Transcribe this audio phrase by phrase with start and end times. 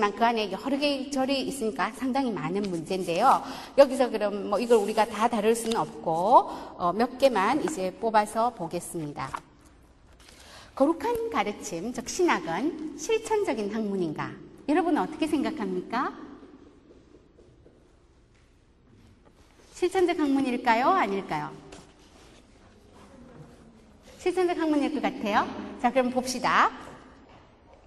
[0.00, 3.42] 문제지만 그 안에 여러 개의 절이 있으니까 상당히 많은 문제인데요.
[3.76, 9.30] 여기서 그럼 뭐 이걸 우리가 다 다룰 수는 없고 어, 몇 개만 이제 뽑아서 보겠습니다.
[10.74, 14.30] 거룩한 가르침, 즉 신학은 실천적인 학문인가?
[14.68, 16.14] 여러분은 어떻게 생각합니까?
[19.74, 20.88] 실천적 학문일까요?
[20.88, 21.50] 아닐까요?
[24.18, 25.46] 실천적 학문일 것 같아요.
[25.80, 26.89] 자, 그럼 봅시다.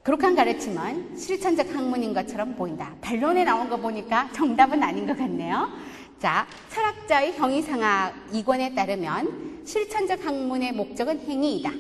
[0.03, 2.93] 거룩한 가르침은 실천적 학문인 것처럼 보인다.
[2.99, 5.69] 반론에 나온 거 보니까 정답은 아닌 것 같네요.
[6.19, 11.71] 자, 철학자의 형이상학 2권에 따르면 실천적 학문의 목적은 행위이다.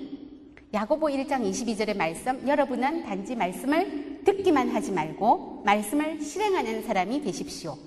[0.73, 7.77] 야고보 1장 22절의 말씀, 여러분은 단지 말씀을 듣기만 하지 말고 말씀을 실행하는 사람이 되십시오.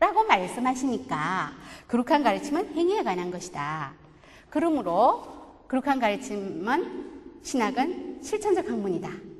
[0.00, 1.52] 라고 말씀하시니까
[1.86, 3.94] 거룩한 가르침은 행위에 관한 것이다.
[4.50, 5.22] 그러므로
[5.68, 9.35] 거룩한 가르침은 신학은 실천적 학문이다.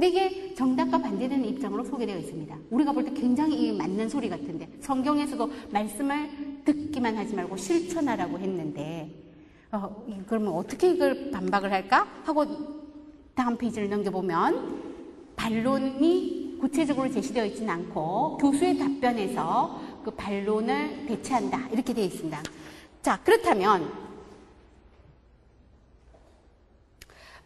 [0.00, 2.56] 근데 이게 정답과 반대되는 입장으로 소개되어 있습니다.
[2.70, 9.10] 우리가 볼 때 굉장히 맞는 소리 같은데 성경에서도 말씀을 듣기만 하지 말고 실천하라고 했는데
[9.70, 12.46] 어, 그러면 어떻게 이걸 반박을 할까 하고
[13.34, 22.04] 다음 페이지를 넘겨보면 반론이 구체적으로 제시되어 있지는 않고 교수의 답변에서 그 반론을 대체한다 이렇게 되어
[22.06, 22.42] 있습니다.
[23.02, 23.92] 자 그렇다면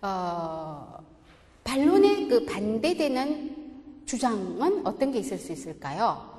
[0.03, 1.14] 어,
[1.65, 3.57] 반론에 그 반대되는
[4.07, 6.33] 주장은 어떤 게 있을 수 있을까요?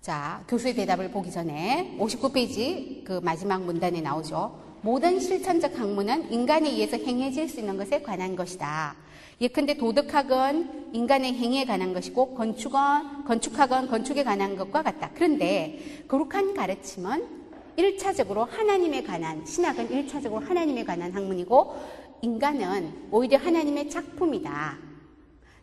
[0.00, 4.58] 자, 교수의 대답을 보기 전에 59페이지 그 마지막 문단에 나오죠.
[4.82, 8.96] 모든 실천적 학문은 인간에 의해서 행해질 수 있는 것에 관한 것이다.
[9.40, 15.10] 예컨대 도덕학은 인간의 행위에 관한 것이고 건축은 건축학은 건축에 관한 것과 같다.
[15.14, 17.40] 그런데 거룩한 가르침은
[17.76, 21.74] 1차적으로 하나님에 관한 신학은 1차적으로 하나님에 관한 학문이고
[22.22, 24.78] 인간은 오히려 하나님의 작품이다.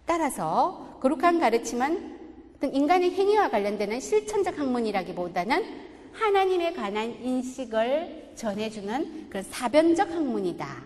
[0.06, 2.18] 따라서 거룩한 가르침은
[2.56, 10.84] 어떤 인간의 행위와 관련되는 실천적 학문이라기보다는 하나님에 관한 인식을 전해주는 그런 사변적 학문이다.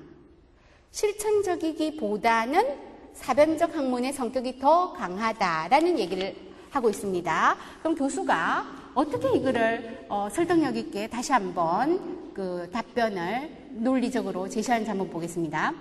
[0.91, 6.35] 실천적이기보다는 사변적 학문의 성격이 더 강하다라는 얘기를
[6.69, 7.57] 하고 있습니다.
[7.79, 15.73] 그럼 교수가 어떻게 이거를 어, 설득력 있게 다시 한번 그 답변을 논리적으로 제시하는지 한번 보겠습니다.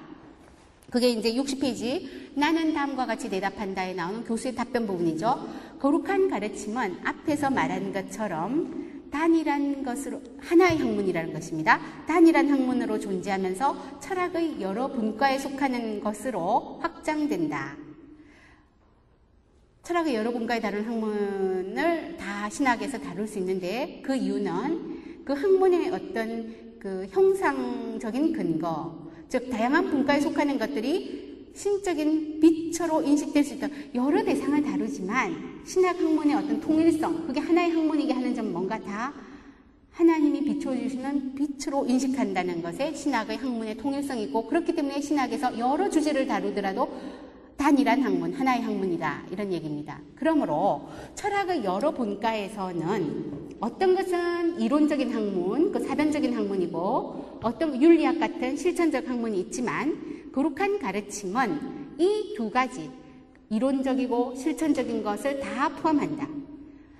[0.90, 5.48] 그게 이제 60페이지 나는 다음과 같이 대답한다에 나오는 교수의 답변 부분이죠.
[5.78, 11.80] 거룩한 가르침은 앞에서 말한 것처럼 단일한 것으로 하나의 학문이라는 것입니다.
[12.06, 17.76] 단일한 학문으로 존재하면서 철학의 여러 분과에 속하는 것으로 확장된다.
[19.82, 26.69] 철학의 여러 분과에 다른 학문을 다 신학에서 다룰 수 있는데 그 이유는 그 학문의 어떤
[26.80, 33.68] 그 형상적인 근거, 즉 다양한 분과에 속하는 것들이 신적인 빛으로 인식될 수 있다.
[33.94, 39.12] 여러 대상을 다루지만 신학 학문의 어떤 통일성, 그게 하나의 학문이게 하는 점 뭔가 다
[39.90, 46.88] 하나님이 비춰주시는 빛으로 인식한다는 것에 신학의 학문의 통일성이고 그렇기 때문에 신학에서 여러 주제를 다루더라도
[47.58, 49.24] 단일한 학문, 하나의 학문이다.
[49.30, 50.00] 이런 얘기입니다.
[50.14, 59.06] 그러므로 철학의 여러 분과에서는 어떤 것은 이론적인 학문, 그 사변적인 학문이고 어떤 윤리학 같은 실천적
[59.08, 62.90] 학문이 있지만 거룩한 가르침은 이 두 가지
[63.50, 66.26] 이론적이고 실천적인 것을 다 포함한다.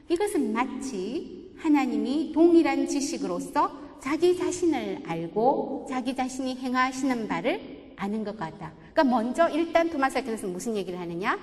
[0.08, 8.72] 이것은 마치 하나님이 동일한 지식으로서 자기 자신을 알고 자기 자신이 행하시는 바를 아는 것 같다.
[8.92, 11.38] 그러니까 먼저 일단 토마스 아퀴나스는 무슨 얘기를 하느냐?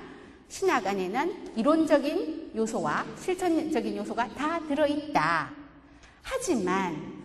[0.49, 5.51] 신학 안에는 이론적인 요소와 실천적인 요소가 다 들어있다.
[6.21, 7.17] 하지만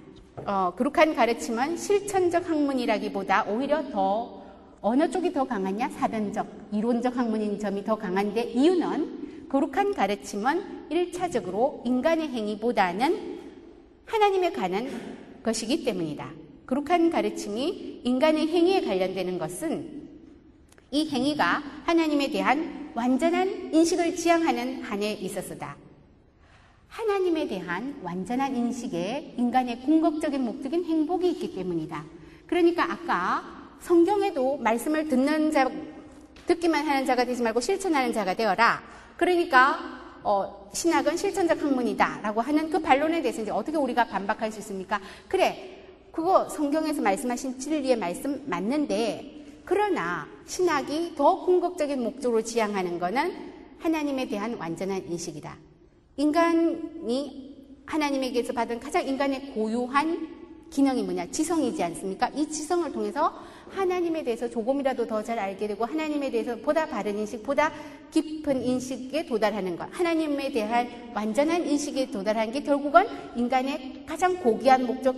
[0.45, 4.43] 어, 거룩한 가르침은 실천적 학문이라기보다 오히려 더
[4.81, 5.91] 어느 쪽이 더 강하냐?
[5.91, 13.39] 사변적, 이론적 학문인 점이 더 강한데 이유는 거룩한 가르침은 1차적으로 인간의 행위보다는
[14.07, 14.89] 하나님에 관한
[15.45, 16.31] 것이기 때문이다.
[16.67, 20.09] 거룩한 가르침이 인간의 행위에 관련되는 것은
[20.91, 25.77] 이 행위가 하나님에 대한 완전한 인식을 지향하는 한에 있어서다.
[26.89, 32.05] 하나님에 대한 완전한 인식에 인간의 궁극적인 목적인 행복이 있기 때문이다.
[32.47, 35.71] 그러니까 아까 성경에도 말씀을 듣는 자,
[36.47, 38.83] 듣기만 하는 자가 되지 말고 실천하는 자가 되어라.
[39.17, 39.79] 그러니까
[40.23, 45.01] 어, 신학은 실천적 학문이다라고 하는 그 반론에 대해서 이제 어떻게 우리가 반박할 수 있습니까?
[45.29, 54.27] 그래, 그거 성경에서 말씀하신 진리의 말씀 맞는데 그러나 신학이 더 궁극적인 목적으로 지향하는 것은 하나님에
[54.29, 55.57] 대한 완전한 인식이다.
[56.17, 57.53] 인간이
[57.87, 60.29] 하나님에게서 받은 가장 인간의 고유한
[60.71, 61.27] 기능이 뭐냐?
[61.31, 62.29] 지성이지 않습니까?
[62.35, 63.33] 이 지성을 통해서
[63.69, 67.73] 하나님에 대해서 조금이라도 더 잘 알게 되고 하나님에 대해서 보다 바른 인식, 보다
[68.11, 69.87] 깊은 인식에 도달하는 것.
[69.91, 73.05] 하나님에 대한 완전한 인식에 도달하는 게 결국은
[73.37, 75.15] 인간의 가장 고귀한 목적,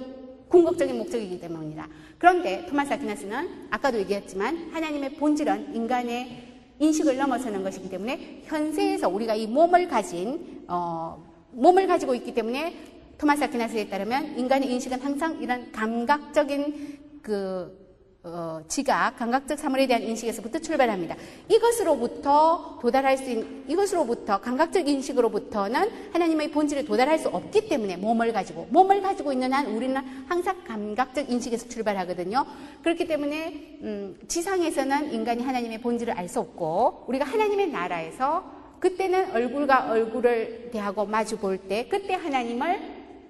[0.54, 1.88] 궁극적인 목적이기 때문입니다.
[2.16, 9.48] 그런데 토마스 아퀴나스는 아까도 얘기했지만 하나님의 본질은 인간의 인식을 넘어서는 것이기 때문에 현세에서 우리가 이
[9.48, 11.20] 몸을 가진 어,
[11.50, 12.72] 몸을 가지고 있기 때문에
[13.18, 17.83] 토마스 아퀴나스에 따르면 인간의 인식은 항상 이런 감각적인 그
[18.26, 21.14] 어, 지각, 감각적 사물에 대한 인식에서부터 출발합니다.
[21.46, 28.66] 이것으로부터 도달할 수 있는, 이것으로부터, 감각적 인식으로부터는 하나님의 본질에 도달할 수 없기 때문에 몸을 가지고,
[28.70, 29.94] 몸을 가지고 있는 한 우리는
[30.26, 32.46] 항상 감각적 인식에서 출발하거든요.
[32.82, 38.42] 그렇기 때문에, 음, 지상에서는 인간이 하나님의 본질을 알 수 없고, 우리가 하나님의 나라에서
[38.80, 42.80] 그때는 얼굴과 얼굴을 대하고 마주 볼 때, 그때 하나님을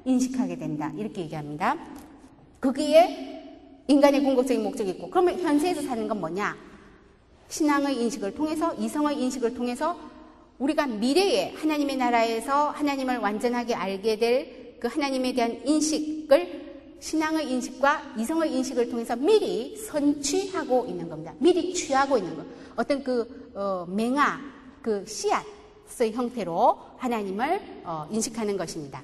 [0.05, 0.93] 인식하게 된다.
[0.97, 1.77] 이렇게 얘기합니다.
[2.61, 3.44] 거기에
[3.87, 6.57] 인간의 궁극적인 목적이 있고 그러면 현세에서 사는 건 뭐냐?
[7.49, 9.99] 신앙의 인식을 통해서 이성의 인식을 통해서
[10.59, 18.53] 우리가 미래에 하나님의 나라에서 하나님을 완전하게 알게 될 그 하나님에 대한 인식을 신앙의 인식과 이성의
[18.53, 21.33] 인식을 통해서 미리 선취하고 있는 겁니다.
[21.39, 22.45] 미리 취하고 있는 것.
[22.77, 24.39] 어떤 그 어, 맹아,
[24.83, 29.03] 그 씨앗의 형태로 하나님을 어, 인식하는 것입니다.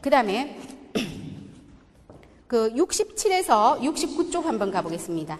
[0.00, 0.58] 그 다음에
[2.50, 5.38] 그 67에서 69쪽 한번 가보겠습니다.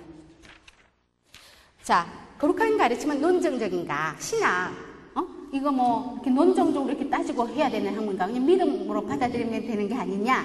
[1.82, 2.06] 자,
[2.38, 4.14] 거룩한 가르침은 논정적인가?
[4.20, 4.72] 신앙,
[5.16, 5.26] 어?
[5.52, 8.28] 이거 뭐, 이렇게 논정적으로 이렇게 따지고 해야 되는 학문가?
[8.28, 10.44] 그냥 믿음으로 받아들이면 되는 게 아니냐?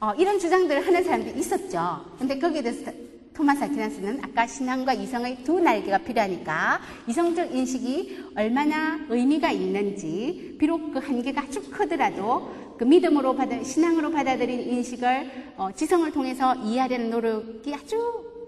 [0.00, 2.06] 어, 이런 주장들을 하는 사람들이 있었죠.
[2.18, 2.90] 근데 거기에 대해서
[3.34, 10.98] 토마스 아퀴나스는 아까 신앙과 이성의 두 날개가 필요하니까 이성적 인식이 얼마나 의미가 있는지 비록 그
[10.98, 17.96] 한계가 아주 크더라도 그 믿음으로 받아 신앙으로 받아들인 인식을 어, 지성을 통해서 이해하려는 노력이 아주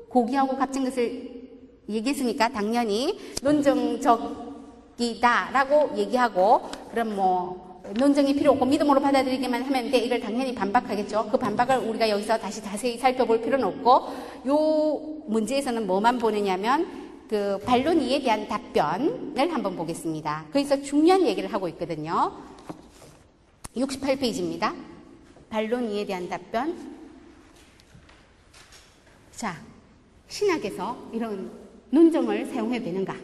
[0.08, 1.44] 고귀하고 값진 것을
[1.88, 9.98] 얘기했으니까 당연히 논정적이다라고 얘기하고 그럼 뭐 논쟁이 필요 없고 믿음으로 받아들이기만 하면 돼.
[9.98, 11.28] 이걸 당연히 반박하겠죠.
[11.30, 13.90] 그 반박을 우리가 여기서 다시 자세히 살펴볼 필요는 없고,
[14.46, 20.46] 요 문제에서는 뭐만 보느냐면, 그 반론 이에 대한 답변을 한번 보겠습니다.
[20.52, 22.32] 거기서 중요한 얘기를 하고 있거든요.
[23.76, 24.74] 68페이지입니다.
[25.50, 26.74] 반론 이에 대한 답변.
[29.32, 29.56] 자,
[30.28, 31.50] 신학에서 이런
[31.90, 33.14] 논정을 사용해도 되는가?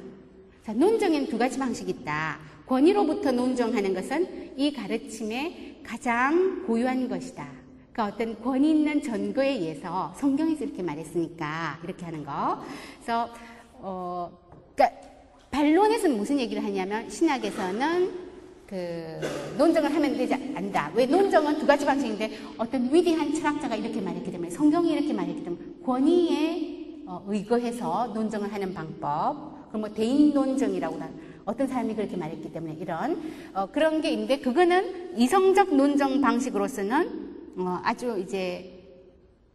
[0.65, 2.39] 자, 논정에는 두 가지 방식이 있다.
[2.71, 7.49] 권위로부터 논정하는 것은 이 가르침의 가장 고유한 것이다.
[7.93, 12.63] 그러니까 어떤 권위 있는 전거에 의해서 성경에서 이렇게 말했으니까 이렇게 하는 거.
[12.95, 13.29] 그래서
[13.73, 14.31] 어,
[14.77, 15.01] 그러니까
[15.51, 18.31] 반론에서는 무슨 얘기를 하냐면 신학에서는
[18.69, 19.21] 그
[19.59, 20.93] 논정을 하면 되지 않다.
[20.95, 25.63] 왜 논정은 두 가지 방식인데 어떤 위대한 철학자가 이렇게 말했기 때문에 성경이 이렇게 말했기 때문에
[25.85, 29.59] 권위에 어, 의거해서 논정을 하는 방법.
[29.71, 33.21] 그럼 뭐 대인 논정이라고 하는 어떤 사람이 그렇게 말했기 때문에 이런
[33.55, 38.79] 어, 그런 게 있는데 그거는 이성적 논정 방식으로서는 어, 아주 이제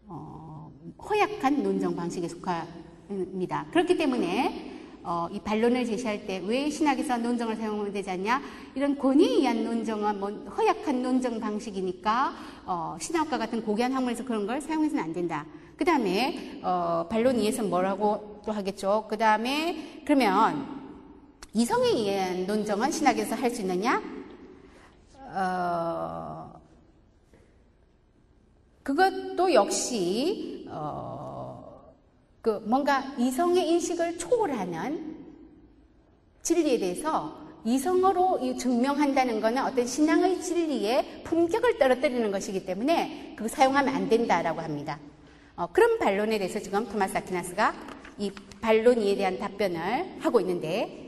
[0.05, 0.69] 어,
[1.01, 3.67] 허약한 논정 방식에 속합니다.
[3.71, 4.73] 그렇기 때문에
[5.03, 8.41] 어, 이 반론을 제시할 때 왜 신학에서 논정을 사용하면 되지 않냐?
[8.75, 12.33] 이런 권위에 의한 논정은 뭐 허약한 논정 방식이니까
[12.65, 15.45] 어, 신학과 같은 고귀한 학문에서 그런 걸 사용해서는 안 된다.
[15.77, 19.05] 그 다음에 어, 반론 이에서 뭐라고 또 하겠죠.
[19.09, 20.75] 그 다음에 그러면
[21.55, 24.03] 이성에 의한 논정은 신학에서 할 수 있느냐?
[25.33, 26.51] 어,
[28.83, 31.93] 그것도 역시 어,
[32.41, 35.15] 그 뭔가 이성의 인식을 초월하는
[36.41, 44.09] 진리에 대해서 이성으로 증명한다는 것은 어떤 신앙의 진리의 품격을 떨어뜨리는 것이기 때문에 그거 사용하면 안
[44.09, 45.00] 된다라고 합니다.
[45.55, 47.74] 어, 그런 반론에 대해서 지금 토마스 아키나스가
[48.17, 51.04] 이 반론에 대한 답변을 하고 있는데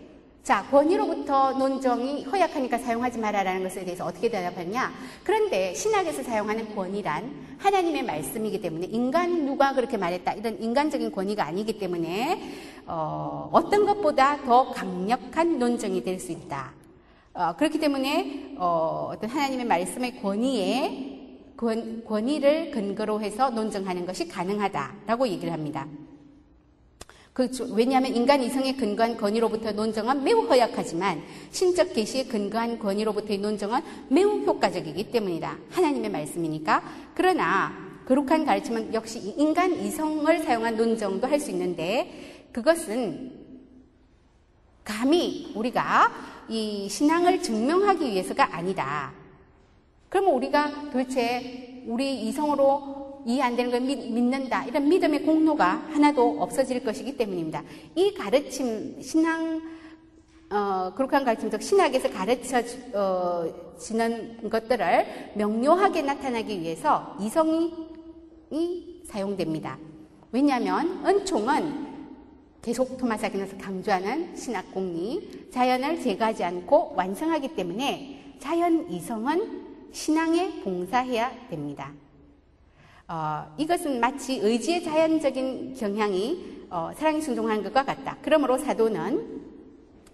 [0.48, 4.94] 자, 권위로부터 논정이 허약하니까 사용하지 마라라는 것에 대해서 어떻게 대답하냐?
[5.22, 11.78] 그런데 신학에서 사용하는 권위란 하나님의 말씀이기 때문에 인간 누가 그렇게 말했다 이런 인간적인 권위가 아니기
[11.78, 12.42] 때문에
[12.86, 16.72] 어, 떤 것보다 더 강력한 논정이 될 수 있다.
[17.34, 25.28] 어, 그렇기 때문에 어, 어떤 하나님의 말씀의 권위에 권, 권위를 근거로 해서 논정하는 것이 가능하다라고
[25.28, 25.86] 얘기를 합니다.
[27.38, 33.80] 그, 왜냐하면 인간 이성의 근거한 권위로부터 논정은 매우 허약하지만 신적 계시에 근거한 권위로부터의 논정은
[34.10, 35.56] 매우 효과적이기 때문이다.
[35.70, 36.82] 하나님의 말씀이니까.
[37.14, 37.72] 그러나
[38.08, 43.32] 거룩한 가르침은 역시 인간 이성을 사용한 논정도 할 수 있는데 그것은
[44.84, 46.12] 감히 우리가
[46.50, 49.14] 이 신앙을 증명하기 위해서가 아니다.
[50.10, 54.64] 그러면 우리가 도대체 우리 이성으로 이해 안 되는 걸 믿, 믿는다.
[54.66, 57.62] 이런 믿음의 공로가 하나도 없어질 것이기 때문입니다.
[57.94, 59.62] 이 가르침, 신앙,
[60.50, 67.74] 어, 그룩한 가르침, 즉, 신학에서 가르쳐지는 어, 것들을 명료하게 나타나기 위해서 이성이
[69.04, 69.78] 사용됩니다.
[70.32, 71.98] 왜냐하면 은총은
[72.62, 81.50] 계속 토마스 아퀴나스 강조하는 신학 공리, 자연을 제거하지 않고 완성하기 때문에 자연 이성은 신앙에 봉사해야
[81.50, 81.92] 됩니다.
[83.10, 88.18] 어, 이것은 마치 의지의 자연적인 경향이 어, 사랑에 순종하는 것과 같다.
[88.22, 89.48] 그러므로 사도는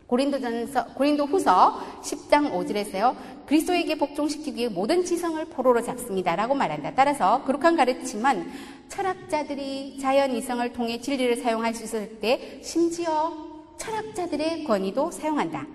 [0.05, 3.15] 고린도전서 고린도 후서 10장 5절에서요.
[3.47, 6.93] 그리스도에게 복종시키기 위해 모든 지성을 포로로 잡습니다라고 말한다.
[6.93, 8.51] 따라서 그룩한 가르침은
[8.89, 13.33] 철학자들이 자연 이성을 통해 진리를 사용할 수 있을 때 심지어
[13.77, 15.65] 철학자들의 권위도 사용한다.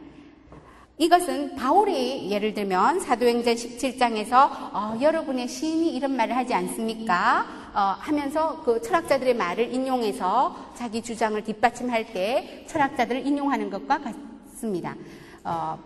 [0.99, 4.35] 이것은 바울이 예를 들면 사도행전 17장에서
[4.73, 7.47] 어, 여러분의 시인이 이런 말을 하지 않습니까?
[7.73, 14.97] 어, 하면서 그 철학자들의 말을 인용해서 자기 주장을 뒷받침할 때 철학자들을 인용하는 것과 같습니다.
[15.45, 15.79] 어,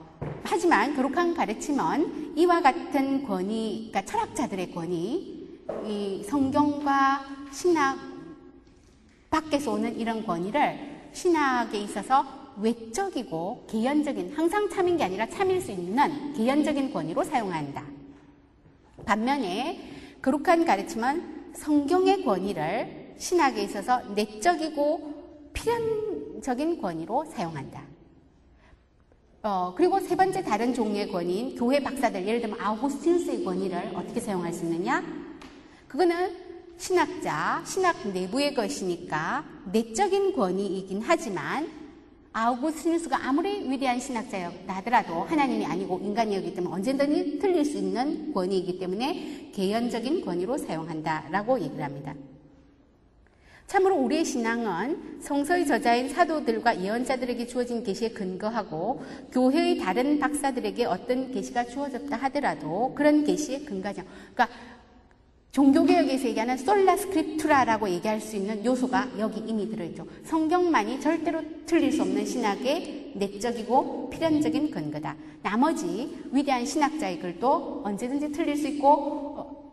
[0.44, 7.98] 하지만 그룩한 가르침은 이와 같은 권위, 그러니까 철학자들의 권위, 이 성경과 신학
[9.28, 16.34] 밖에서 오는 이런 권위를 신학에 있어서 외적이고 개연적인 항상 참인 게 아니라 참일 수 있는
[16.34, 17.84] 개연적인 권위로 사용한다.
[19.04, 19.80] 반면에
[20.22, 27.82] 거룩한 가르침은 성경의 권위를 신학에 있어서 내적이고 필연적인 권위로 사용한다.
[29.44, 34.52] 어, 그리고 세 번째 다른 종류의 권위인 교회 박사들, 예를 들면 아우구스틴스의 권위를 어떻게 사용할
[34.52, 35.02] 수 있느냐?
[35.88, 36.36] 그거는
[36.78, 41.81] 신학자, 신학 내부의 것이니까 내적인 권위이긴 하지만
[42.32, 49.50] 아우구스티누스가 아무리 위대한 신학자였다 하더라도 하나님이 아니고 인간이었기 때문에 언제든지 틀릴 수 있는 권위이기 때문에
[49.54, 52.14] 개연적인 권위로 사용한다라고 얘기를 합니다.
[53.66, 61.64] 참으로 우리의 신앙은 성서의 저자인 사도들과 예언자들에게 주어진 계시에 근거하고 교회의 다른 박사들에게 어떤 계시가
[61.64, 64.02] 주어졌다 하더라도 그런 계시에 근거하죠.
[64.34, 64.48] 그러니까
[65.52, 70.06] 종교개혁에서 얘기하는 솔라 스크립투라라고 얘기할 수 있는 요소가 여기 이미 들어있죠.
[70.24, 75.14] 성경만이 절대로 틀릴 수 없는 신학의 내적이고 필연적인 근거다.
[75.42, 79.72] 나머지 위대한 신학자의 글도 언제든지 틀릴 수 있고 어,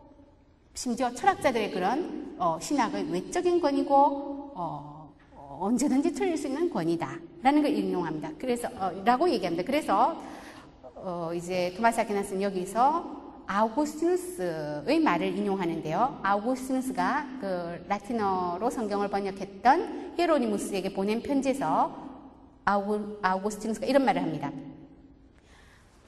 [0.74, 5.14] 심지어 철학자들의 그런 어, 신학의 외적인 권이고 어,
[5.60, 8.32] 언제든지 틀릴 수 있는 권이다라는 걸 인용합니다.
[8.38, 9.64] 그래서 어, 라고 얘기합니다.
[9.64, 10.14] 그래서
[10.96, 13.19] 어, 이제 토마스 아퀴나스는 여기서
[13.52, 16.20] 아우구스티누스의 말을 인용하는데요.
[16.22, 22.10] 아우구스티누스가 그 라틴어로 성경을 번역했던 헤로니무스에게 보낸 편지에서
[22.64, 24.52] 아우, 아우구스티누스가 이런 말을 합니다.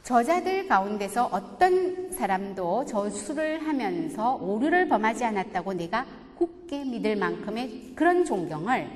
[0.04, 6.06] 저자들 가운데서 어떤 사람도 저수를 하면서 오류를 범하지 않았다고 내가
[6.36, 8.88] 굳게 믿을 만큼의 그런 존경을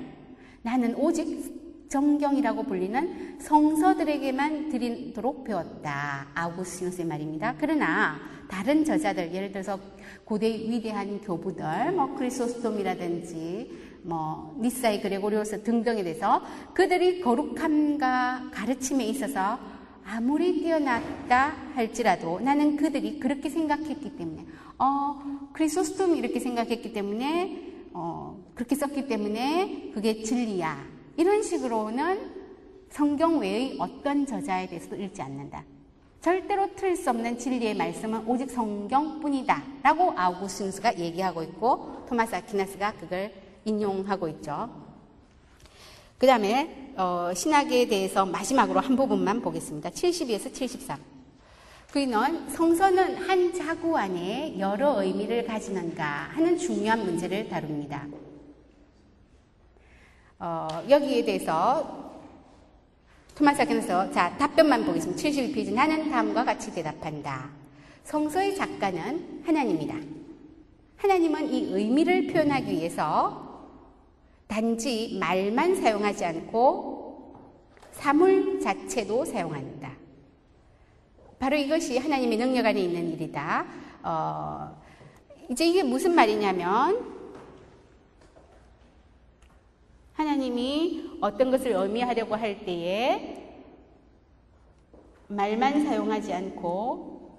[0.63, 6.29] 나는 오직 정경이라고 불리는 성서들에게만 드리도록 배웠다.
[6.35, 7.55] 아우구스티누스의 말입니다.
[7.59, 9.79] 그러나 다른 저자들, 예를 들어서
[10.25, 16.41] 고대 위대한 교부들, 뭐 크리소스톰이라든지 뭐 니사이 그레고리오스 등등에 대해서
[16.75, 19.59] 그들이 거룩함과 가르침에 있어서
[20.05, 24.47] 아무리 뛰어났다 할지라도 나는 그들이 그렇게 생각했기 때문에
[24.79, 30.85] 어 크리소스톰이 이렇게 생각했기 때문에 어 그렇게 썼기 때문에 그게 진리야
[31.17, 32.31] 이런 식으로는
[32.91, 35.65] 성경 외의 어떤 저자에 대해서도 읽지 않는다.
[36.27, 39.63] 절대로 틀수 없는 진리의 말씀은 오직 성경뿐이다.
[39.85, 43.33] 라고 아우구스누스가 얘기하고 있고 토마스 아퀴나스가 그걸
[43.65, 44.69] 인용하고 있죠.
[46.19, 49.91] 그 다음에 어, 신학에 대해서 마지막으로 한 부분만 보겠습니다.
[49.91, 50.99] 72에서 73.
[51.93, 58.05] 그는 성서는 한 자구 안에 여러 의미를 가지는가 하는 중요한 문제를 다룹니다.
[60.41, 62.06] 어, 여기에 대해서
[63.37, 65.23] 토마스 아퀴나서 자 답변만 보겠습니다.
[65.23, 67.51] 71페이지 나는 다음과 같이 대답한다.
[68.05, 69.95] 성서의 작가는 하나님이다.
[70.97, 73.69] 하나님은 이 의미를 표현하기 위해서
[74.47, 77.35] 단지 말만 사용하지 않고
[77.93, 79.93] 사물 자체도 사용한다.
[81.39, 83.67] 바로 이것이 하나님의 능력 안에 있는 일이다.
[84.03, 84.83] 어,
[85.51, 87.16] 이제 이게 무슨 말이냐면
[90.17, 93.43] 하나님이 어떤 것을 의미하려고 할 때에
[95.29, 97.31] 말만 사용하지 않고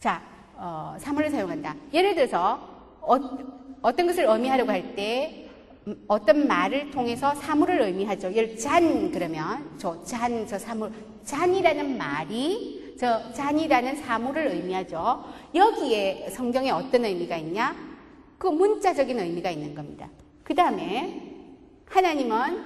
[0.00, 0.22] 자
[0.56, 1.76] 어, 사물을 사용한다.
[1.92, 2.58] 예를 들어서
[3.02, 5.44] 어, 떤 것을 의미하려고 할 때
[6.06, 8.32] 어떤 말을 통해서 사물을 의미하죠.
[8.34, 10.92] 예를 잔 그러면 저 잔 저 사물
[11.24, 15.24] 잔이라는 말이 저 잔이라는 사물을 의미하죠.
[15.54, 17.74] 여기에 성경에 어떤 의미가 있냐?
[18.38, 20.08] 그 문자적인 의미가 있는 겁니다.
[20.48, 21.20] 그 다음에
[21.84, 22.64] 하나님은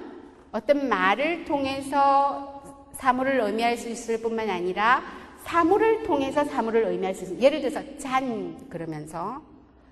[0.53, 2.63] 어떤 말을 통해서
[2.93, 5.03] 사물을 의미할 수 있을 뿐만 아니라
[5.43, 7.39] 사물을 통해서 사물을 의미할 수 있어요.
[7.41, 9.41] 예를 들어서 잔 그러면서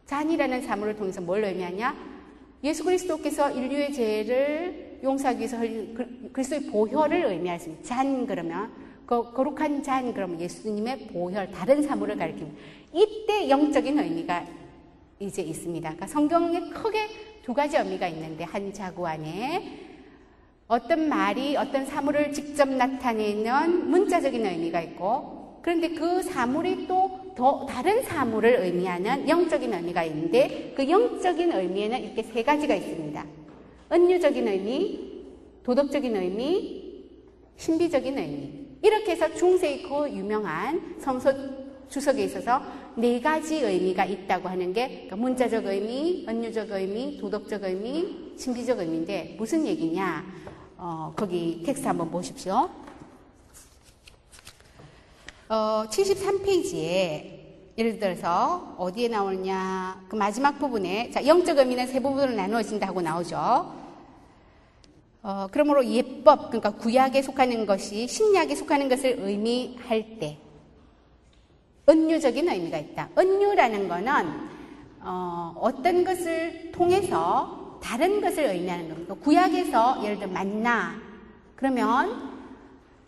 [0.05, 1.93] 잔이라는 사물을 통해서 뭘 의미하냐?
[2.63, 5.57] 예수 그리스도께서 인류의 죄를 용서하기 위해서
[6.31, 8.71] 그리스도의 보혈을 의미할 수 있는 잔 그러면
[9.05, 12.51] 그 거룩한 잔 그러면 예수님의 보혈 다른 사물을 가리킵니다.
[12.93, 14.45] 이때 영적인 의미가
[15.19, 15.89] 이제 있습니다.
[15.89, 19.89] 그러니까 성경에 크게 두 가지 의미가 있는데 한 자구 안에
[20.67, 28.03] 어떤 말이 어떤 사물을 직접 나타내는 문자적인 의미가 있고 그런데 그 사물이 또 더 다른
[28.03, 33.25] 사물을 의미하는 영적인 의미가 있는데 그 영적인 의미에는 이렇게 세 가지가 있습니다.
[33.91, 35.23] 은유적인 의미,
[35.63, 37.05] 도덕적인 의미,
[37.57, 38.67] 신비적인 의미.
[38.81, 41.33] 이렇게 해서 중세의 그 유명한 성서
[41.87, 42.61] 주석에 있어서
[42.95, 49.35] 네 가지 의미가 있다고 하는 게 그러니까 문자적 의미, 은유적 의미, 도덕적 의미, 신비적 의미인데
[49.37, 50.25] 무슨 얘기냐?
[50.77, 52.69] 어, 거기 텍스트 한번 보십시오.
[55.47, 57.41] 어, 73페이지에
[57.77, 63.73] 예를 들어서 어디에 나오느냐 그 마지막 부분에 자 영적 의미는 세 부분으로 나누어진다 하고 나오죠.
[65.23, 70.37] 어, 그러므로 예법 그러니까 구약에 속하는 것이 신약에 속하는 것을 의미할 때
[71.89, 73.09] 은유적인 의미가 있다.
[73.17, 74.11] 은유라는 거는
[75.01, 79.15] 어, 어떤 것을 통해서 다른 것을 의미하는 겁니다.
[79.15, 80.95] 구약에서 예를 들어 만나
[81.55, 82.31] 그러면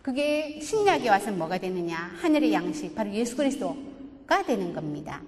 [0.02, 1.96] 그게 신약에 와서 뭐가 되느냐?
[2.20, 5.22] 하늘의 양식 바로 예수 그리스도가 되는 겁니다.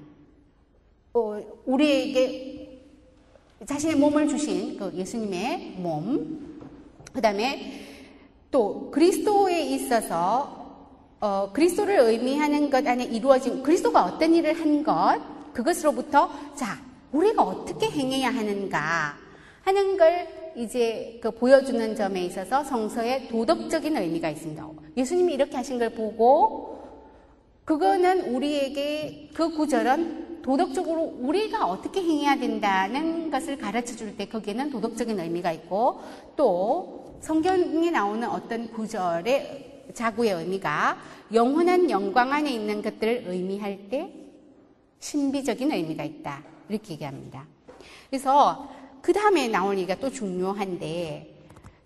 [1.15, 2.83] 어, 우리에게
[3.65, 6.61] 자신의 몸을 주신 그 예수님의 몸,
[7.13, 7.87] 그 다음에
[8.51, 10.56] 또 그리스도에 있어서
[11.27, 15.19] 어, 그리스도를 의미하는 것 안에 이루어진 그리스도가 어떤 일을 한 것,
[15.53, 16.79] 그것으로부터 자,
[17.11, 19.17] 우리가 어떻게 행해야 하는가
[19.63, 24.69] 하는 걸 이제 그 보여주는 점에 있어서 성서에 도덕적인 의미가 있습니다.
[24.97, 27.03] 예수님이 이렇게 하신 걸 보고
[27.65, 35.19] 그거는 우리에게 그 구절은 도덕적으로 우리가 어떻게 행해야 된다는 것을 가르쳐 줄 때 거기에는 도덕적인
[35.19, 36.03] 의미가 있고
[36.37, 40.97] 또 성경에 나오는 어떤 구절의 자구의 의미가
[41.33, 44.13] 영원한 영광 안에 있는 것들을 의미할 때
[45.01, 46.43] 신비적인 의미가 있다.
[46.69, 47.47] 이렇게 얘기합니다.
[48.11, 48.69] 그래서
[49.03, 51.35] 그 다음에 얘기가 또 중요한데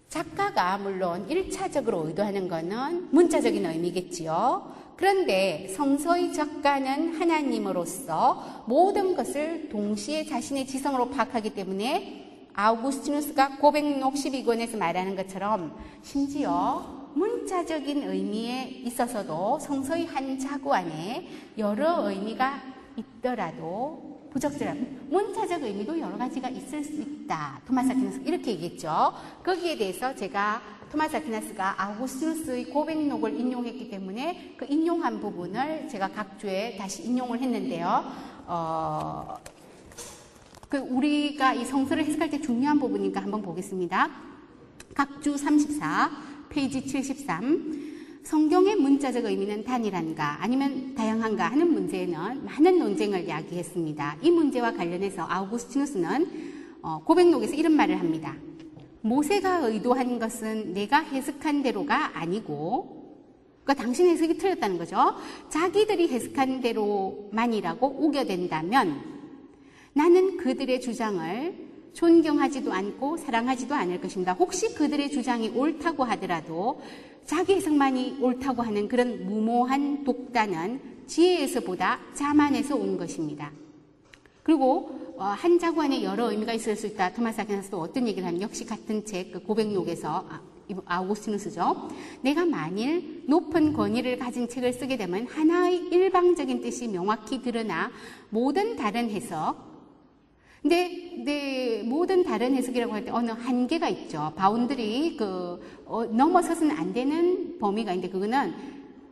[0.08, 4.74] 작가가 물론 1차적으로 의도하는 것은 문자적인 의미겠지요.
[4.96, 15.16] 그런데 성서의 작가는 하나님으로서 모든 것을 동시에 자신의 지성으로 파악하기 때문에 아우구스티누스가 고백록 12권에서 말하는
[15.16, 22.62] 것처럼 심지어 문자적인 의미에 있어서도 성서의 한 자구 안에 여러 의미가
[22.96, 27.60] 있더라도 부적절한 문자적 의미도 여러 가지가 있을 수 있다.
[27.66, 29.12] 토마스 아퀴나스 이렇게 얘기했죠.
[29.44, 36.76] 거기에 대해서 제가 토마스 아퀴나스가 아우구스누스의 고백록을 인용했기 때문에 그 인용한 부분을 제가 각 주에
[36.76, 38.04] 다시 인용을 했는데요.
[38.46, 39.36] 어,
[40.68, 44.08] 그 우리가 이 성서를 해석할 때 중요한 부분이니까 한번 보겠습니다.
[44.94, 48.20] 각주 34 페이지 73.
[48.24, 54.16] 성경의 문자적 의미는 단일한가 아니면 다양한가 하는 문제에는 많은 논쟁을 야기했습니다.
[54.20, 58.34] 이 문제와 관련해서 아우구스티누스는 어, 고백록에서 이런 말을 합니다.
[59.02, 63.16] 모세가 의도한 것은 내가 해석한 대로가 아니고
[63.62, 64.96] 그러니까 당신 해석이 틀렸다는 거죠.
[65.50, 69.20] 자기들이 해석한 대로만이라고 우겨댄다면
[69.92, 74.32] 나는 그들의 주장을 존경하지도 않고 사랑하지도 않을 것입니다.
[74.32, 76.80] 혹시 그들의 주장이 옳다고 하더라도
[77.24, 83.52] 자기 해석만이 옳다고 하는 그런 무모한 독단은 지혜에서보다 자만에서 온 것입니다.
[84.42, 87.12] 그리고 어, 한 자구 안에 여러 의미가 있을 수 있다.
[87.12, 90.40] 토마스 아퀴나스도 어떤 얘기를 하면 역시 같은 책그 고백록에서 아,
[90.86, 91.88] 아우구스티누스죠.
[92.22, 97.90] 내가 만일 높은 권위를 가진 책을 쓰게 되면 하나의 일방적인 뜻이 명확히 드러나
[98.30, 99.69] 모든 다른 해석
[100.62, 104.32] 근데, 근데 모든 다른 해석이라고 할 때 어느 한계가 있죠.
[104.36, 108.54] boundary 그 어, 넘어서서는 안 되는 범위가 있는데 그거는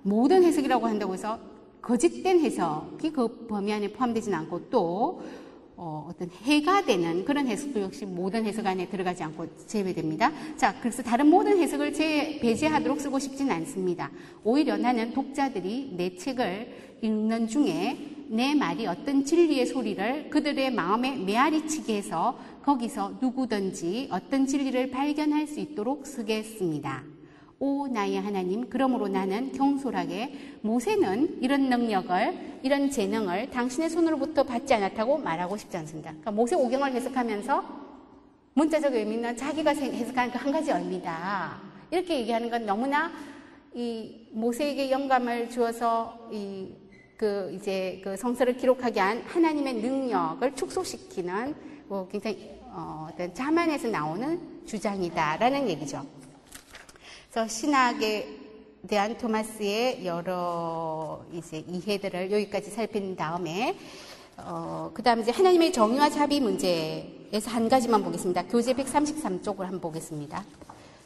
[0.03, 1.39] 모든 해석이라고 한다고 해서
[1.81, 5.23] 거짓된 해석이 그 범위 안에 포함되지는 않고 또
[5.81, 10.33] 어, 떤 해가 되는 그런 해석도 역시 모든 해석 안에 들어가지 않고 제외됩니다.
[10.57, 14.11] 자, 그래서 다른 모든 해석을 제, 배제하도록 쓰고 싶지는 않습니다.
[14.43, 21.97] 오히려 나는 독자들이 내 책을 읽는 중에 내 말이 어떤 진리의 소리를 그들의 마음에 메아리치게
[21.97, 27.05] 해서 거기서 누구든지 어떤 진리를 발견할 수 있도록 쓰겠습니다.
[27.61, 35.19] 오 나의 하나님 그러므로 나는 경솔하게 모세는 이런 능력을 이런 재능을 당신의 손으로부터 받지 않았다고
[35.19, 36.11] 말하고 싶지 않습니다.
[36.11, 37.89] 그러니까 모세 오경을 해석하면서
[38.55, 41.61] 문자적 의미는 자기가 해석한 그 한 가지 의미다.
[41.91, 43.11] 이렇게 얘기하는 건 너무나
[43.75, 46.69] 이 모세에게 영감을 주어서 이
[47.19, 51.55] 그 이제 그 성서를 기록하게 한 하나님의 능력을 축소시키는
[51.89, 56.07] 뭐 굉장히 어, 자만에서 나오는 주장이다라는 얘기죠.
[57.29, 58.39] 그래서 신학에
[58.87, 63.77] 대한 토마스의 여러 이제 이해들을 여기까지 살핀 다음에
[64.37, 68.45] 어, 그 다음 이제 하나님의 정의와 자비 문제에서 한 가지만 보겠습니다.
[68.45, 70.45] 교재 133쪽을 한번 보겠습니다.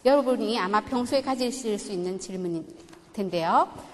[0.05, 2.66] 여러분이 아마 평소에 가지실 수 있는 질문일
[3.14, 3.91] 텐데요.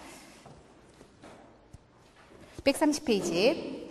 [2.64, 3.88] 130페이지.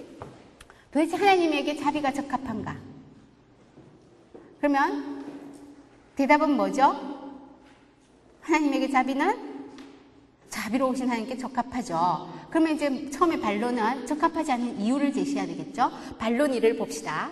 [0.92, 2.76] 도대체 하나님에게 자비가 적합한가?
[4.60, 5.26] 그러면
[6.16, 6.96] 대답은 뭐죠?
[8.42, 9.58] 하나님에게 자비는
[10.50, 12.34] 자비로우신 하나님께 적합하죠.
[12.50, 15.92] 그러면 이제 처음에 반론은 적합하지 않은 이유를 제시해야 되겠죠.
[16.18, 17.30] 반론 일을 봅시다.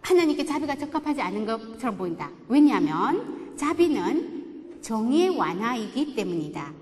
[0.00, 2.30] 하나님께 자비가 적합하지 않은 것처럼 보인다.
[2.48, 6.72] 왜냐하면 자비는 정의의 완화이기 때문이다.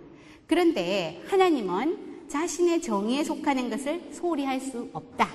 [0.46, 5.28] 그런데 하나님은 자신의 정의에 속하는 것을 소홀히 할 수 없다.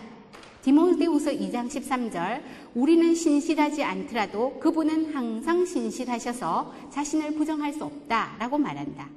[0.63, 2.41] 디모데후서 2장 13절
[2.73, 9.09] 우리는 신실하지 않더라도 그분은 항상 신실하셔서 자신을 부정할 수 없다라고 말한다.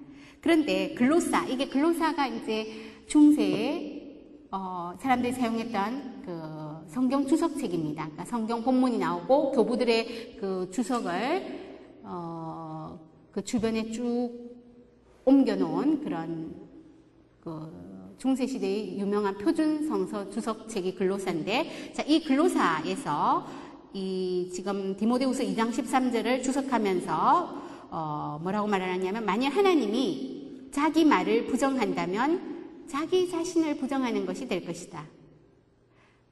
[0.42, 8.02] 그런데 글로사 이게 글로사가 이제 중세에 어, 사람들이 사용했던 그 성경 주석책입니다.
[8.02, 13.00] 그러니까 성경 본문이 나오고 교부들의 그 주석을 어,
[13.32, 14.30] 그 주변에 쭉
[15.24, 16.60] 옮겨놓은 그런
[17.40, 23.46] 그 중세 시대의 유명한 표준 성서 주석책이 글로사인데, 자, 이 글로사에서
[23.94, 33.29] 이 지금 디모데후서 2장 13절을 주석하면서 어, 뭐라고 말하냐면 만약 하나님이 자기 말을 부정한다면 자기
[33.29, 35.05] 자신을 부정하는 것이 될 것이다.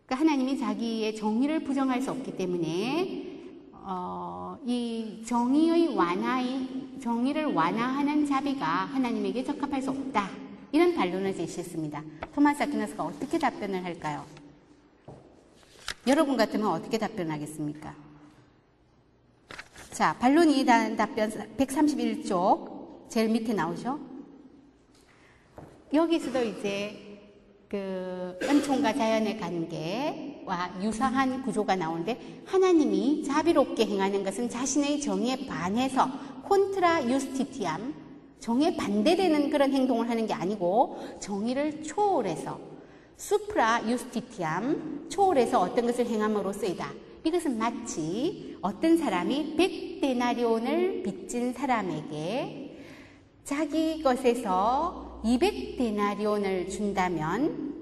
[0.06, 3.40] 그러니까 하나님이 자기의 정의를 부정할 수 없기 때문에
[3.72, 6.68] 어, 이 정의의 완화의
[7.00, 10.47] 정의를 완화하는 자비가 하나님에게 적합할 수 없다.
[10.72, 12.02] 이런 반론을 제시했습니다.
[12.34, 14.24] 토마스 아퀴나스가 어떻게 답변을 할까요?
[16.06, 17.94] 여러분 같으면 어떻게 답변하겠습니까?
[19.90, 23.98] 자, 반론 2단 답변 131쪽 제일 밑에 나오죠?
[25.92, 27.08] 여기서도 이제
[27.68, 36.08] 그 은총과 자연의 관계와 유사한 구조가 나오는데 하나님이 자비롭게 행하는 것은 자신의 정의에 반해서
[36.44, 37.97] 콘트라 유스티티암
[38.40, 42.58] 정의에 반대되는 그런 행동을 하는 게 아니고 정의를 초월해서
[43.16, 46.92] 수프라 유스티티암 초월해서 어떤 것을 행함으로써이다.
[47.24, 52.76] 이것은 마치 어떤 사람이 백데나리온을 빚진 사람에게
[53.44, 57.74] 자기 것에서 200데나리온을 준다면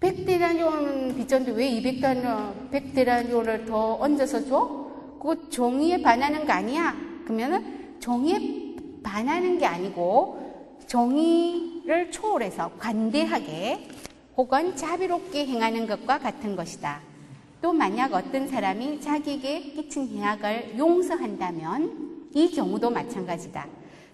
[0.00, 4.86] 100데나리온 빚졌는데 왜 200데나리온, 100데나리온을 더 얹어서 줘?
[5.18, 6.96] 그거 정의에 반하는 거 아니야?
[7.24, 13.88] 그러면은 정의에 반하는 게 아니고 정의를 초월해서 관대하게
[14.36, 17.00] 혹은 자비롭게 행하는 것과 같은 것이다.
[17.60, 23.66] 또 만약 어떤 사람이 자기에게 끼친 해악을 용서한다면 이 경우도 마찬가지다.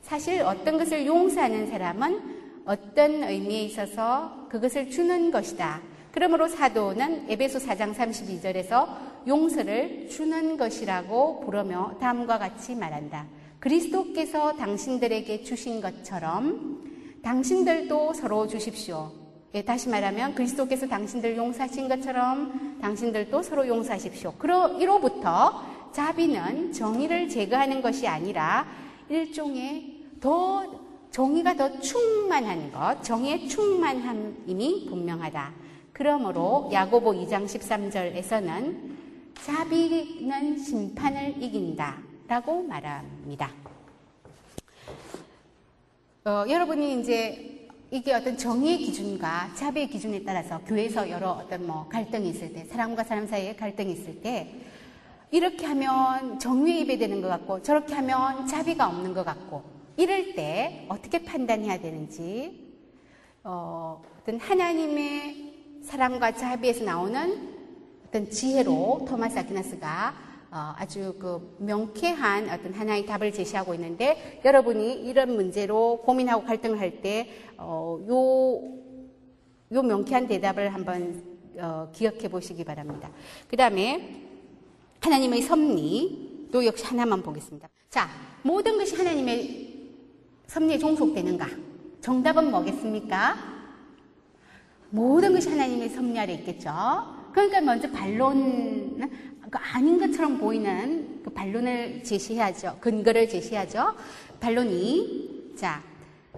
[0.02, 5.80] 사실 어떤 것을 용서하는 사람은 어떤 의미에 있어서 그것을 주는 것이다.
[6.12, 8.86] 그러므로 사도는 에베소 4장 32절에서
[9.26, 13.26] 용서를 주는 것이라고 부르며 다음과 같이 말한다.
[13.62, 16.82] 그리스도께서 당신들에게 주신 것처럼
[17.22, 19.12] 당신들도 서로 주십시오.
[19.54, 24.34] 예, 다시 말하면 그리스도께서 당신들 용서하신 것처럼 당신들도 서로 용서하십시오.
[24.36, 28.66] 그러 이로부터 자비는 정의를 제거하는 것이 아니라
[29.08, 30.80] 일종의 더
[31.12, 35.52] 정의가 더 충만한 것, 정의의 충만함임이 분명하다.
[35.92, 38.76] 그러므로 야고보 2장 13절에서는
[39.34, 42.11] 자비는 심판을 이긴다.
[42.32, 43.50] 라고 말합니다.
[46.24, 52.30] 어, 여러분이 이제 이게 어떤 정의의 기준과 자비의 기준에 따라서 교회에서 여러 어떤 뭐 갈등이
[52.30, 54.50] 있을 때, 사람과 사람 사이에 갈등이 있을 때,
[55.30, 59.62] 이렇게 하면 정의에 입에되는 것 같고, 저렇게 하면 자비가 없는 것 같고,
[59.98, 62.78] 이럴 때 어떻게 판단해야 되는지,
[63.44, 67.58] 어, 어떤 하나님의 사랑과 자비에서 나오는
[68.06, 75.34] 어떤 지혜로 토마스 아퀴나스가 어, 아주 그 명쾌한 어떤 하나의 답을 제시하고 있는데 여러분이 이런
[75.34, 78.62] 문제로 고민하고 갈등을 할때 어, 요,
[79.72, 81.22] 요 명쾌한 대답을 한번
[81.56, 83.10] 어, 기억해 보시기 바랍니다.
[83.48, 84.26] 그 다음에
[85.00, 87.68] 하나님의 섭리 또 역시 하나만 보겠습니다.
[87.88, 88.08] 자,
[88.42, 89.88] 모든 것이 하나님의
[90.46, 91.46] 섭리에 종속되는가?
[92.02, 93.36] 정답은 뭐겠습니까?
[94.90, 96.70] 모든 것이 하나님의 섭리 아래 있겠죠.
[97.32, 102.78] 그러니까 먼저 반론, 그 아닌 것처럼 보이는 그 반론을 제시해야죠.
[102.80, 103.94] 근거를 제시하죠.
[104.40, 105.82] 반론이, 자,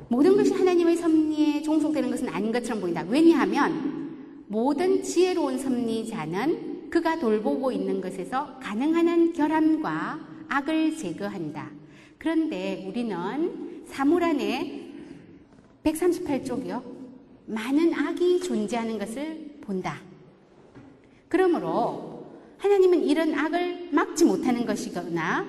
[0.09, 3.05] 모든 것이 하나님의 섭리에 종속되는 것은 아닌 것처럼 보인다.
[3.09, 4.14] 왜냐하면
[4.49, 11.71] 모든 지혜로운 섭리자는 그가 돌보고 있는 것에서 가능한 한 결함과 악을 제거한다.
[12.19, 14.93] 그런데 우리는 사물 안에
[15.83, 16.83] 138쪽이요.
[17.47, 20.01] 많은 악이 존재하는 것을 본다.
[21.29, 22.13] 그러므로
[22.64, 25.46] 하나님은 이런 악을 막지 못하는 것이거나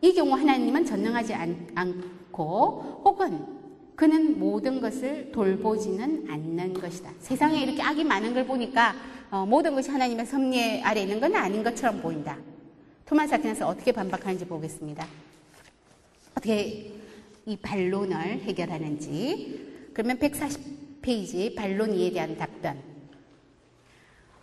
[0.00, 3.44] 이 경우 하나님은 전능하지 않, 않고 혹은
[3.96, 7.10] 그는 모든 것을 돌보지는 않는 것이다.
[7.18, 8.94] 세상에 이렇게 악이 많은 걸 보니까
[9.32, 12.38] 어, 모든 것이 하나님의 섭리 아래 있는 건 아닌 것처럼 보인다.
[13.04, 15.04] 토마스 아퀴나스 어떻게 반박하는지 보겠습니다.
[16.36, 16.92] 어떻게
[17.46, 19.90] 이 반론을 해결하는지.
[19.92, 22.93] 그러면 140페이지 반론 이에 대한 답변.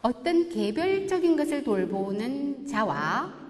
[0.02, 3.42] 어떤 개별적인 것을 돌보는 자와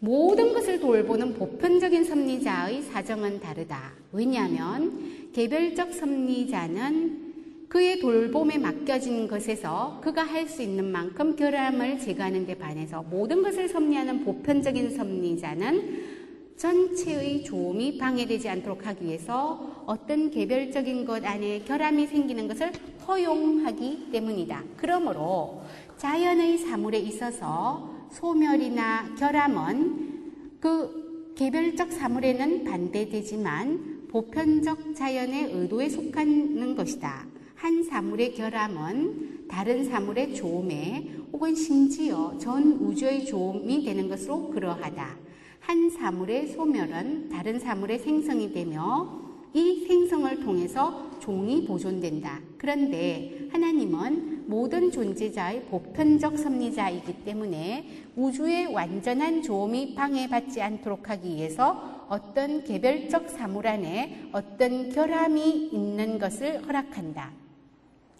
[0.00, 3.92] 모든 것을 돌보는 보편적인 섭리자의 사정은 다르다.
[4.12, 7.26] 왜냐하면 개별적 섭리자는
[7.68, 13.68] 그의 돌봄에 맡겨진 것에서 그가 할 수 있는 만큼 결함을 제거하는 데 반해서 모든 것을
[13.68, 16.16] 섭리하는 보편적인 섭리자는
[16.56, 22.72] 전체의 조음이 방해되지 않도록 하기 위해서 어떤 개별적인 것 안에 결함이 생기는 것을
[23.06, 24.64] 허용하기 때문이다.
[24.76, 25.62] 그러므로
[25.96, 37.26] 자연의 사물에 있어서 소멸이나 결함은 그 개별적 사물에는 반대되지만 보편적 자연의 의도에 속하는 것이다.
[37.54, 45.16] 한 사물의 결함은 다른 사물의 조음에 혹은 심지어 전 우주의 조음이 되는 것으로 그러하다.
[45.60, 49.25] 한 사물의 소멸은 다른 사물의 생성이 되며
[49.56, 52.40] 이 생성을 통해서 종이 보존된다.
[52.58, 62.64] 그런데 하나님은 모든 존재자의 보편적 섭리자이기 때문에 우주의 완전한 조음이 방해받지 않도록 하기 위해서 어떤
[62.64, 67.32] 개별적 사물 안에 어떤 결함이 있는 것을 허락한다.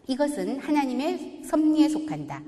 [0.08, 2.42] 이것은 하나님의 섭리에 속한다.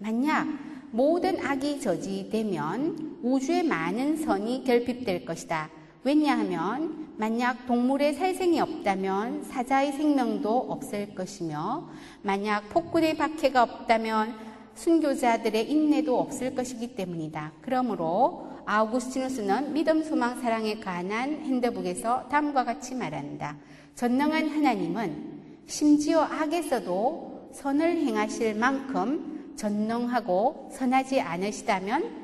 [0.00, 0.48] 만약
[0.90, 5.70] 모든 악이 저지되면 우주에 많은 선이 결핍될 것이다.
[6.02, 11.88] 왜냐하면 만약 동물의 살생이 없다면 사자의 생명도 없을 것이며
[12.22, 17.52] 만약 폭군의 박해가 없다면 순교자들의 인내도 없을 것이기 때문이다.
[17.60, 23.56] 그러므로 아우구스티누스는 믿음, 소망, 사랑에 관한 핸드북에서 다음과 같이 말한다.
[23.94, 32.22] 전능한 하나님은 심지어 악에서도 선을 행하실 만큼 전능하고 선하지 않으시다면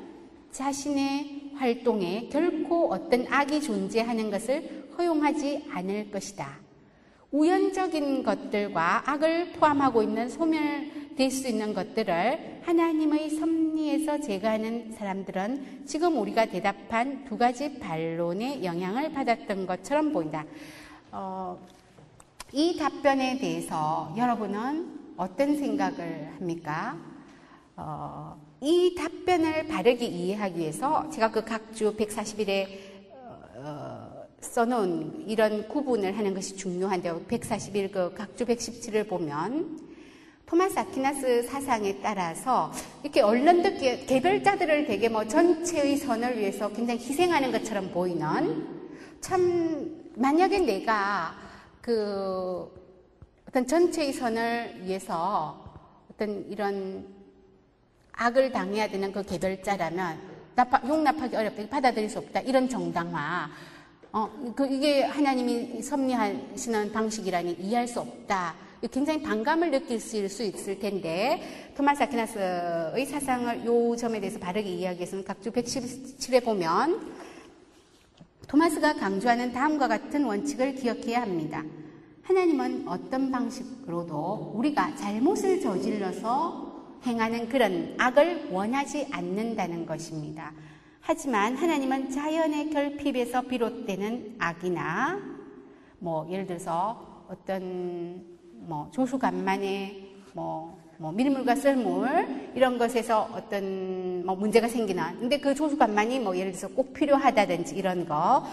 [0.51, 6.59] 자신의 활동에 결코 어떤 악이 존재하는 것을 허용하지 않을 것이다.
[7.31, 16.47] 우연적인 것들과 악을 포함하고 있는 소멸될 수 있는 것들을 하나님의 섭리에서 제거하는 사람들은 지금 우리가
[16.47, 20.43] 대답한 두 가지 반론의 영향을 받았던 것처럼 보인다.
[21.11, 21.57] 어,
[22.51, 26.97] 이 답변에 대해서 여러분은 어떤 생각을 합니까?
[27.77, 32.88] 어, 이 답변을 바르게 이해하기 위해서 제가 그 각주 141에 어,
[34.41, 37.21] 써놓은 이런 구분을 하는 것이 중요한데요.
[37.27, 39.89] 141, 그 각주 117을 보면
[40.45, 42.71] 토마스 아퀴나스 사상에 따라서
[43.03, 48.67] 이렇게 언론들 개별자들을 되게 뭐 전체의 선을 위해서 굉장히 희생하는 것처럼 보이는
[49.21, 51.35] 참 만약에 내가
[51.81, 52.67] 그
[53.47, 55.63] 어떤 전체의 선을 위해서
[56.11, 57.05] 어떤 이런
[58.13, 60.17] 악을 당해야 되는 그 개별자라면
[60.87, 62.41] 용납하기 어렵다, 받아들일 수 없다.
[62.41, 63.49] 이런 정당화.
[64.11, 68.55] 어, 그, 이게 하나님이 섭리하시는 방식이라니 이해할 수 없다.
[68.91, 75.51] 굉장히 반감을 느낄 수 있을 텐데, 토마스 아퀴나스의 사상을 요 점에 대해서 바르게 이야기해서는 각주
[75.51, 77.13] 117에 보면,
[78.47, 81.63] 토마스가 강조하는 다음과 같은 원칙을 기억해야 합니다.
[82.23, 90.51] 하나님은 어떤 방식으로도 우리가 잘못을 저질러서 행하는 그런 악을 원하지 않는다는 것입니다.
[91.11, 95.19] 하지만 하나님은 자연의 결핍에서 비롯되는 악이나
[95.97, 104.67] 뭐 예를 들어서 어떤 뭐 조수간만에 뭐, 뭐 밀물과 썰물 이런 것에서 어떤 뭐 문제가
[104.67, 105.15] 생기나.
[105.17, 108.45] 근데 그 조수간만이 뭐 예를 들어서 꼭 필요하다든지 이런 거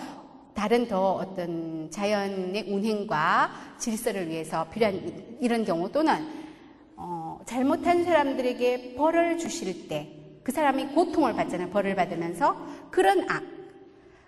[0.55, 6.27] 다른 더 어떤 자연의 운행과 질서를 위해서 필요한 이런 경우 또는
[6.97, 10.16] 어, 잘못한 사람들에게 벌을 주실 때
[10.47, 11.71] 그 사람이 고통을 받잖아요.
[11.71, 12.57] 벌을 받으면서
[12.93, 13.43] 그런 악.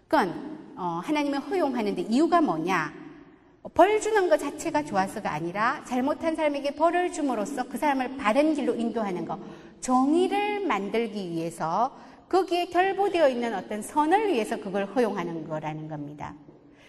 [0.09, 2.93] 그건 어, 하나님이 허용하는데 이유가 뭐냐?
[3.73, 9.27] 벌 주는 것 자체가 좋아서가 아니라 잘못한 사람에게 벌을 줌으로써 그 사람을 바른 길로 인도하는
[9.27, 9.39] 것,
[9.81, 11.97] 정의를 만들기 위해서
[12.29, 16.35] 거기에 결부되어 있는 어떤 선을 위해서 그걸 허용하는 거라는 겁니다.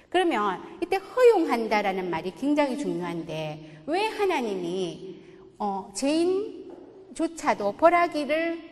[0.09, 5.21] 그러면 이때 허용한다라는 말이 굉장히 중요한데 왜 하나님이
[5.59, 8.68] 어, 죄인조차도 벌하기를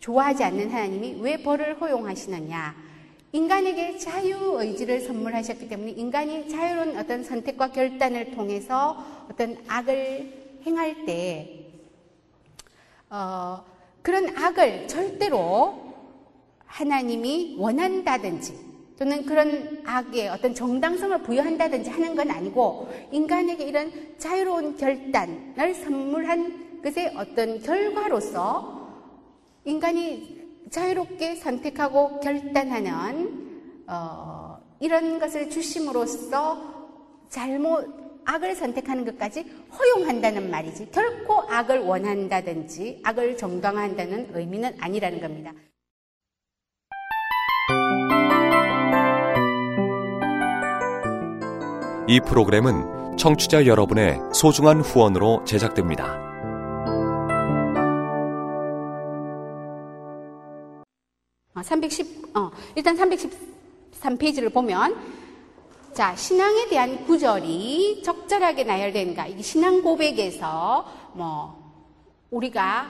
[0.00, 2.74] 좋아하지 않는 하나님이 왜 벌을 허용하시느냐?
[3.32, 11.66] 인간에게 자유 의지를 선물하셨기 때문에 인간이 자유로운 어떤 선택과 결단을 통해서 어떤 악을 행할 때,
[13.08, 13.64] 어,
[14.02, 15.94] 그런 악을 절대로
[16.66, 25.74] 하나님이 원한다든지 또는 그런 악에 어떤 정당성을 부여한다든지 하는 건 아니고 인간에게 이런 자유로운 결단을
[25.74, 28.79] 선물한 것의 어떤 결과로서
[29.70, 36.60] 인간이 자유롭게 선택하고 결단하는 어, 이런 것을 주심으로써
[37.28, 37.88] 잘못
[38.24, 39.44] 악을 선택하는 것까지
[39.78, 45.52] 허용한다는 말이지 결코 악을 원한다든지 악을 정당화한다는 의미는 아니라는 겁니다.
[52.08, 56.29] 이 프로그램은 청취자 여러분의 소중한 후원으로 제작됩니다.
[61.60, 64.96] 어, 310, 어, 일단 313페이지를 보면,
[65.92, 69.26] 자, 신앙에 대한 구절이 적절하게 나열되는가.
[69.26, 71.60] 이게 신앙 고백에서, 뭐,
[72.30, 72.88] 우리가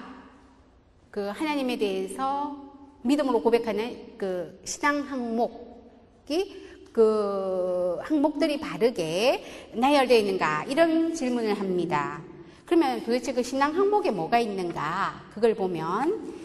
[1.10, 2.56] 그 하나님에 대해서
[3.02, 12.22] 믿음으로 고백하는 그 신앙 항목이 그 항목들이 바르게 나열되어 있는가 이런 질문을 합니다.
[12.66, 16.39] 그러면 도대체 그 신앙 항목에 뭐가 있는가 그걸 보면 어,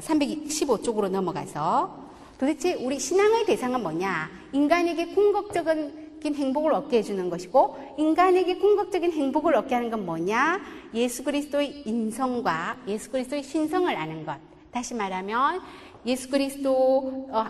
[0.00, 2.08] 315쪽으로 넘어가서
[2.38, 4.30] 도대체 우리 신앙의 대상은 뭐냐?
[4.52, 10.60] 인간에게 궁극적인 행복을 얻게 해주는 것이고 인간에게 궁극적인 행복을 얻게 하는 건 뭐냐?
[10.94, 14.36] 예수 그리스도의 인성과 예수 그리스도의 신성을 아는 것.
[14.70, 15.60] 다시 말하면
[16.06, 17.46] 예수 그리스도 어,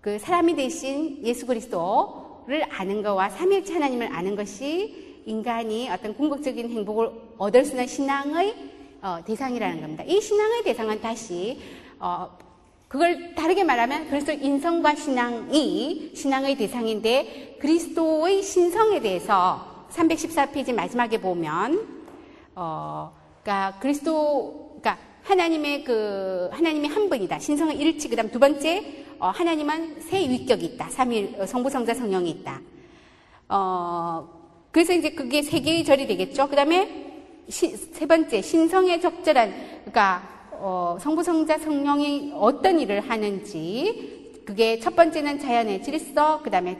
[0.00, 7.10] 그 사람이 되신 예수 그리스도를 아는 것과 삼일체 하나님을 아는 것이 인간이 어떤 궁극적인 행복을
[7.38, 8.69] 얻을 수 있는 신앙의
[9.02, 10.04] 어, 대상이라는 겁니다.
[10.06, 11.58] 이 신앙의 대상은 다시
[11.98, 12.30] 어,
[12.88, 21.86] 그걸 다르게 말하면 그리스도 인성과 신앙이 신앙의 대상인데 그리스도의 신성에 대해서 314페이지 마지막에 보면
[22.54, 27.38] 어, 그러니까 그리스도 그러니까 하나님의 그 하나님이 한 분이다.
[27.38, 30.90] 신성의 일치 그다음 두 번째 어, 하나님은 세 위격이 있다.
[30.90, 32.60] 삼일 어, 성부, 성자, 성령이 있다.
[33.48, 34.28] 어,
[34.70, 36.48] 그래서 이제 그게 세 개의 절이 되겠죠.
[36.48, 37.09] 그 다음에
[37.50, 39.52] 세 번째 신성의 적절한
[39.84, 46.78] 그러니까 어, 성부, 성자, 성령이 어떤 일을 하는지 그게 첫 번째는 자연의 질서, 그 다음에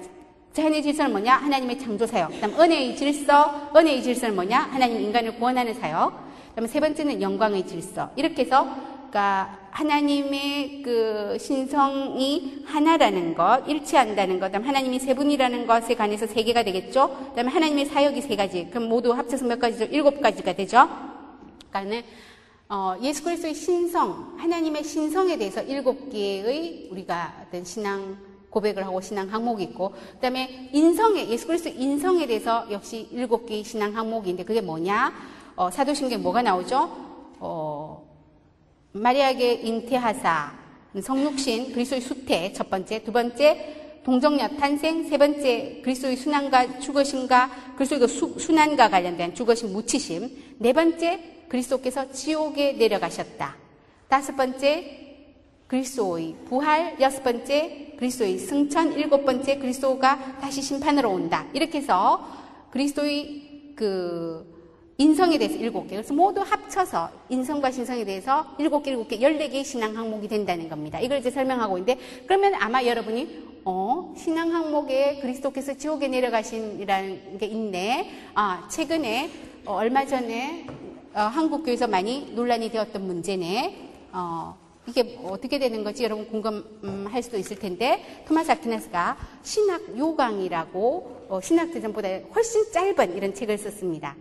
[0.52, 1.34] 자연의 질서는 뭐냐?
[1.36, 2.30] 하나님의 창조 사역.
[2.32, 4.58] 그 다음 은혜의 질서, 은혜의 질서는 뭐냐?
[4.58, 6.12] 하나님 인간을 구원하는 사역.
[6.50, 8.10] 그 다음에 세 번째는 영광의 질서.
[8.16, 8.66] 이렇게 해서
[9.10, 16.42] 그러니까 하나님의 그 신성이 하나라는 것, 일치한다는 것, 그다음 하나님이 세 분이라는 것에 관해서 세
[16.44, 17.08] 개가 되겠죠.
[17.30, 18.68] 그다음에 하나님의 사역이 세 가지.
[18.70, 19.84] 그럼 모두 합쳐서 몇 가지죠?
[19.86, 20.88] 일곱 가지가 되죠.
[21.70, 22.06] 그러니까
[22.68, 28.16] 어, 예수 그리스도의 신성, 하나님의 신성에 대해서 일곱 개의 우리가 어떤 신앙
[28.48, 33.64] 고백을 하고 신앙 항목이 있고, 그 다음에 인성에, 예수 그리스도 인성에 대해서 역시 일곱 개의
[33.64, 35.12] 신앙 항목인데, 그게 뭐냐?
[35.56, 36.90] 어, 사도신경 뭐가 나오죠?
[37.40, 38.09] 어,
[38.92, 40.58] 마리아에게 잉태하사.
[41.00, 43.02] 성육신 그리스도의 수태 첫 번째.
[43.04, 45.08] 두 번째 동정녀 탄생.
[45.08, 50.56] 세 번째 그리스도의 순환과 죽으심과 그리스도의 그 수, 순환과 관련된 죽으심 묻히심.
[50.58, 53.56] 네 번째 그리스도께서 지옥에 내려가셨다.
[54.08, 54.98] 다섯 번째
[55.68, 56.96] 그리스도의 부활.
[57.00, 58.94] 여섯 번째 그리스도의 승천.
[58.94, 61.46] 일곱 번째 그리스도가 다시 심판으로 온다.
[61.52, 62.26] 이렇게 해서
[62.72, 64.49] 그리스도의 그
[65.00, 65.96] 인성에 대해서 일곱 개.
[65.96, 70.68] 그래서 모두 합쳐서 인성과 신성에 대해서 일곱 개, 일곱 개, 열네 개의 신앙 항목이 된다는
[70.68, 71.00] 겁니다.
[71.00, 78.10] 이걸 이제 설명하고 있는데, 그러면 아마 여러분이, 어, 신앙 항목에 그리스도께서 지옥에 내려가신이라는 게 있네.
[78.34, 79.30] 아, 최근에,
[79.64, 80.66] 어, 얼마 전에,
[81.14, 83.92] 어, 한국교회에서 많이 논란이 되었던 문제네.
[84.12, 84.54] 어,
[84.86, 86.04] 이게 어떻게 되는 거지?
[86.04, 93.32] 여러분 궁금할 수도 있을 텐데, 토마스 아퀴나스가 신학 요강이라고, 어, 신학 대전보다 훨씬 짧은 이런
[93.32, 94.14] 책을 썼습니다.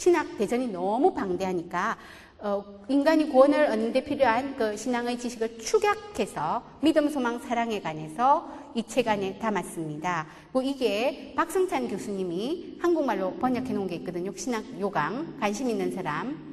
[0.00, 1.98] 신학 대전이 너무 방대하니까
[2.38, 8.82] 어, 인간이 구원을 얻는 데 필요한 그 신앙의 지식을 축약해서 믿음, 소망, 사랑에 관해서 이
[8.84, 10.26] 책 안에 담았습니다.
[10.52, 14.32] 뭐 이게 박성찬 교수님이 한국말로 번역해 놓은 게 있거든요.
[14.34, 16.48] 신학 요강 관심 있는 사람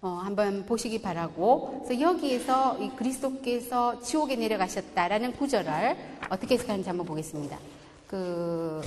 [0.00, 5.96] 어, 한번 보시기 바라고, 그래서 여기에서 이 그리스도께서 지옥에 내려가셨다라는 구절을
[6.30, 7.58] 어떻게 해석하는지 한번 보겠습니다.
[8.06, 8.80] 그,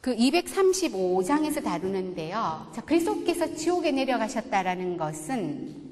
[0.00, 2.70] 그 235장에서 다루는데요.
[2.72, 5.90] 자, 그리스도께서 지옥에 내려가셨다라는 것은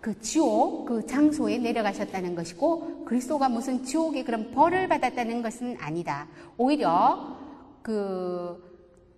[0.00, 6.26] 그 지옥, 그 장소에 내려가셨다는 것이고, 그리스도가 무슨 지옥에 그런 벌을 받았다는 것은 아니다.
[6.56, 7.36] 오히려
[7.82, 8.72] 그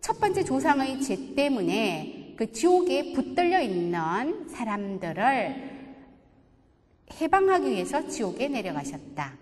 [0.04, 5.96] 첫 번째 조상의 죄 때문에 그 지옥에 붙들려 있는 사람들을
[7.10, 9.32] 해방하기 위해서 지옥에 내려가셨다.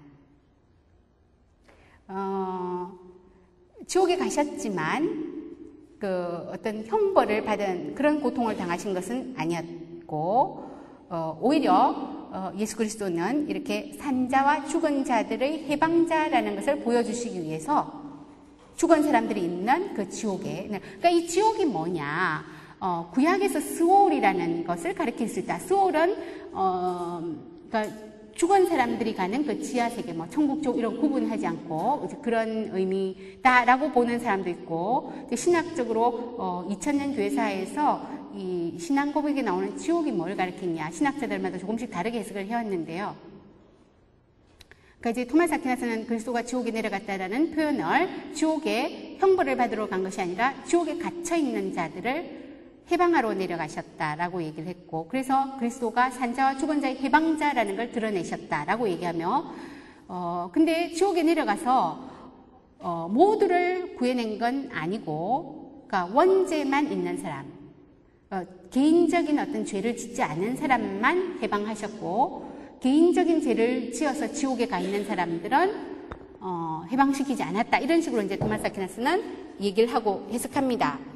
[2.07, 2.97] 어,
[3.93, 10.65] 지옥에 가셨지만 그 어떤 형벌을 받은 그런 고통을 당하신 것은 아니었고
[11.11, 11.95] 어, 오히려
[12.33, 17.93] 어, 예수 그리스도는 이렇게 산자와 죽은 자들의 해방자라는 것을 보여주시기 위해서
[18.77, 22.47] 죽은 사람들이 있는 그 지옥에 그러니까 이 지옥이 뭐냐
[22.81, 25.59] 어, 구약에서 스올이라는 것을 가리킬 수 있다.
[25.59, 26.17] 스올은
[26.53, 27.23] 어,
[27.69, 27.95] 그러니까
[28.35, 34.19] 죽은 사람들이 가는 그 지하 세계, 뭐 천국 쪽 이런 구분하지 않고 그런 의미다라고 보는
[34.19, 41.91] 사람도 있고 신학적으로 어, 2000년 교회사에서 이 신앙 고백에 나오는 지옥이 뭘 가리키냐 신학자들마다 조금씩
[41.91, 43.15] 다르게 해석을 해왔는데요.
[45.01, 50.97] 그러니까 이제 토마스 아퀴나스는 그리스도가 지옥에 내려갔다라는 표현을 지옥에 형벌을 받으러 간 것이 아니라 지옥에
[50.97, 52.43] 갇혀 있는 자들을
[52.91, 59.53] 해방하러 내려가셨다라고 얘기를 했고 그래서 그리스도가 산자와 죽은 자의 해방자라는 걸 드러내셨다라고 얘기하며
[60.09, 62.11] 어 근데 지옥에 내려가서
[62.81, 67.47] 어 모두를 구해낸 건 아니고 그러니까 원죄만 있는 사람
[68.31, 75.93] 어 개인적인 어떤 죄를 짓지 않은 사람만 해방하셨고 개인적인 죄를 지어서 지옥에 가 있는 사람들은
[76.41, 77.79] 어, 해방시키지 않았다.
[77.79, 79.23] 이런 식으로 이제 토마스 아퀴나스는
[79.61, 81.12] 얘기를 하고 해석합니다.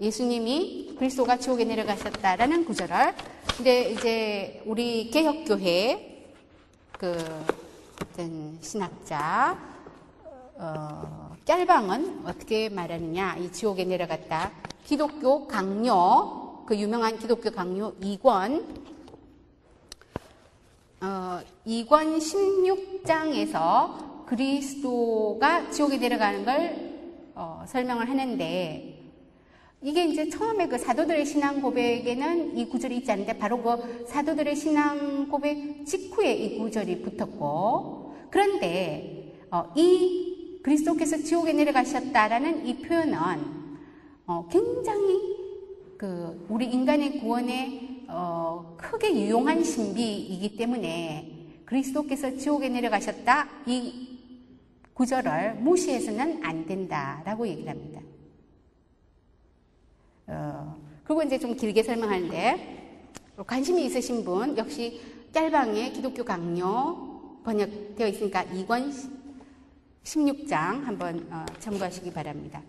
[0.00, 3.14] 예수님이 그리스도가 지옥에 내려가셨다라는 구절을.
[3.56, 6.32] 근데 이제 우리 개혁교회
[6.98, 7.16] 그
[8.00, 9.58] 어떤 신학자
[10.56, 13.36] 어, 짤방은 어떻게 말하느냐?
[13.36, 14.50] 이 지옥에 내려갔다.
[14.84, 18.64] 기독교 강요 그 유명한 기독교 강요 2권
[21.00, 26.92] 어, 2권 16장에서 그리스도가 지옥에 내려가는 걸
[27.34, 28.91] 어, 설명을 하는데
[29.84, 35.28] 이게 이제 처음에 그 사도들의 신앙 고백에는 이 구절이 있지 않은데 바로 그 사도들의 신앙
[35.28, 43.18] 고백 직후에 이 구절이 붙었고 그런데 어, 이 그리스도께서 지옥에 내려가셨다라는 이 표현은
[44.26, 45.36] 어, 굉장히
[45.98, 54.20] 그 우리 인간의 구원에 어, 크게 유용한 신비이기 때문에 그리스도께서 지옥에 내려가셨다 이
[54.94, 58.00] 구절을 무시해서는 안 된다라고 얘기를 합니다.
[60.26, 63.08] 어, 그리고 이제 좀 길게 설명하는데
[63.46, 65.00] 관심이 있으신 분 역시
[65.32, 68.92] 짤방에 기독교 강요 번역되어 있으니까 2권
[70.04, 72.62] 16장 한번 어, 참고하시기 바랍니다.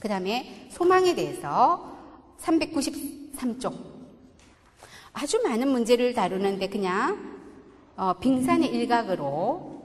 [0.00, 1.96] 그 다음에 소망에 대해서
[2.40, 3.74] 393쪽
[5.12, 7.36] 아주 많은 문제를 다루는데 그냥
[7.96, 9.82] 어, 빙산의 일각으로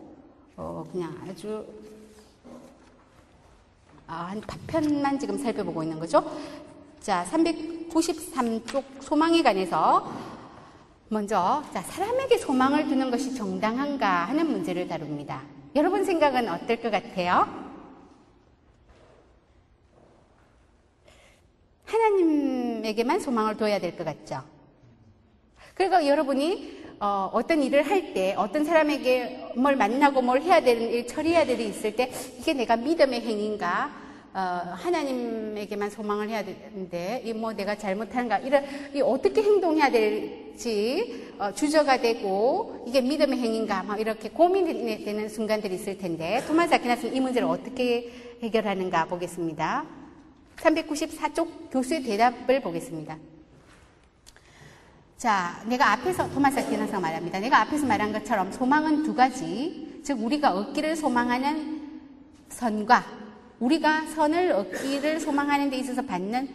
[0.58, 1.66] 어, 그냥 아주
[4.08, 6.22] 아, 한 답편만 지금 살펴보고 있는 거죠.
[7.02, 10.14] 자, 393쪽 소망에 관해서
[11.10, 15.42] 먼저 자, 사람에게 소망을 두는 것이 정당한가 하는 문제를 다룹니다.
[15.76, 17.48] 여러분 생각은 어떨 것 같아요?
[21.86, 24.44] 하나님에게만 소망을 둬야 될 것 같죠?
[25.74, 31.08] 그러니까 여러분이 어, 떤 일을 할 때, 어떤 사람에게 뭘 만나고 뭘 해야 되는 일,
[31.08, 34.01] 처리해야 되는 일 있을 때, 이게 내가 믿음의 행인가, 어,
[34.34, 38.64] 하나님에게만 소망을 해야 되는데, 이 뭐 내가 잘못한가, 이런,
[38.94, 45.76] 이 어떻게 행동해야 될지, 어, 주저가 되고, 이게 믿음의 행인가, 막 이렇게 고민이 되는 순간들이
[45.76, 48.12] 있을 텐데, 토마스 아퀴나스는 이 문제를 어떻게
[48.42, 49.86] 해결하는가 보겠습니다.
[50.58, 53.18] 394쪽 교수의 대답을 보겠습니다.
[55.18, 57.40] 자, 내가 앞에서 토마스 아퀴나스가 말합니다.
[57.40, 61.82] 내가 앞에서 말한 것처럼 소망은 두 가지, 즉 우리가 얻기를 소망하는
[62.50, 63.21] 선과
[63.62, 66.50] 우리가 선을 얻기를 소망하는 데 있어서 받는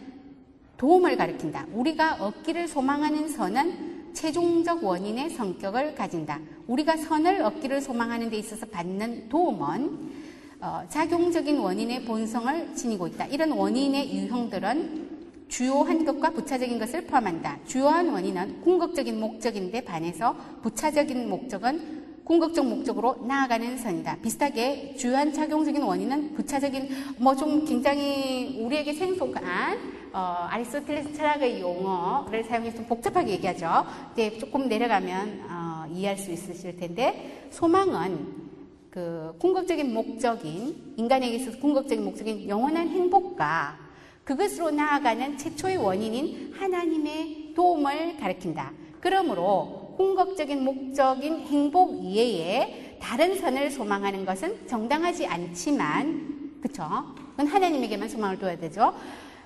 [0.77, 1.65] 도움을 가리킨다.
[1.73, 6.39] 우리가 얻기를 소망하는 선은 최종적 원인의 성격을 가진다.
[6.67, 10.27] 우리가 선을 얻기를 소망하는 데 있어서 받는 도움은
[10.59, 13.27] 어, 작용적인 원인의 본성을 지니고 있다.
[13.27, 15.07] 이런 원인의 유형들은
[15.47, 17.59] 주요한 것과 부차적인 것을 포함한다.
[17.65, 24.17] 주요한 원인은 궁극적인 목적인데 반해서 부차적인 목적은 궁극적 목적으로 나아가는 선이다.
[24.21, 29.77] 비슷하게 주요한 작용적인 원인은 부차적인 뭐 좀 굉장히 우리에게 생소한
[30.11, 30.19] 어,
[30.49, 33.85] 아리스토텔레스 철학의 용어를 사용해서 좀 복잡하게 얘기하죠.
[34.11, 38.47] 이제 조금 내려가면 어, 이해할 수 있으실 텐데 소망은
[38.89, 43.77] 그 궁극적인 목적인 인간에게 있어서 궁극적인 목적인 영원한 행복과
[44.25, 48.73] 그것으로 나아가는 최초의 원인인 하나님의 도움을 가리킨다.
[48.99, 56.87] 그러므로 궁극적인 목적인 행복 이외에 다른 선을 소망하는 것은 정당하지 않지만, 그쵸?
[57.31, 58.93] 그건 하나님에게만 소망을 둬야 되죠.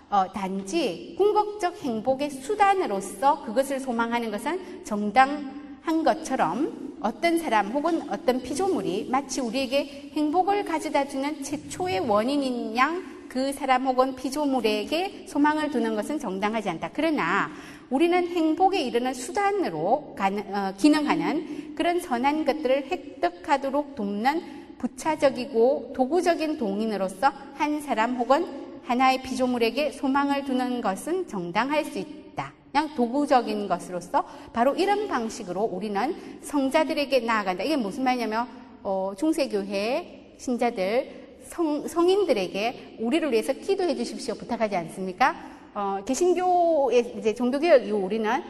[0.10, 9.08] 어, 단지 궁극적 행복의 수단으로서 그것을 소망하는 것은 정당한 것처럼 어떤 사람 혹은 어떤 피조물이
[9.10, 16.20] 마치 우리에게 행복을 가져다 주는 최초의 원인인 양 그 사람 혹은 피조물에게 소망을 두는 것은
[16.20, 16.89] 정당하지 않다.
[16.91, 17.49] 그러나
[17.91, 27.81] 우리는 행복에 이르는 수단으로 어, 기능하는 그런 선한 것들을 획득하도록 돕는 부차적이고 도구적인 동인으로서 한
[27.81, 28.47] 사람 혹은
[28.83, 32.53] 하나의 피조물에게 소망을 두는 것은 정당할 수 있다.
[32.71, 37.63] 그냥 도구적인 것으로서 바로 이런 방식으로 우리는 성자들에게 나아간다.
[37.63, 38.47] 이게 무슨 말이냐면
[38.83, 45.61] 어, 중세교회 신자들 성, 성인들에게 우리를 위해서 기도해 주십시오 부탁하지 않습니까?
[45.74, 48.43] 어, 개신교의 이제 종교개혁 이후 우리는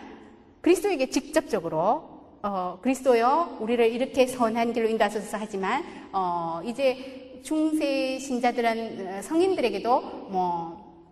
[0.62, 2.10] 그리스도에게 직접적으로
[2.42, 11.04] 어, 그리스도여 우리를 이렇게 선한 길로 인도하소서 하지만 어, 이제 중세 신자들은 성인들에게도 뭐,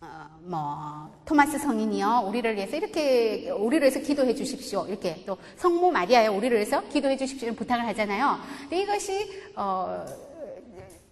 [0.00, 0.06] 어,
[0.42, 6.56] 뭐 토마스 성인이요 우리를 위해서 이렇게 우리를 위해서 기도해 주십시오 이렇게 또 성모 마리아여 우리를
[6.56, 8.38] 위해서 기도해 주십시오 부탁을 하잖아요.
[8.62, 10.04] 근데 이것이 어,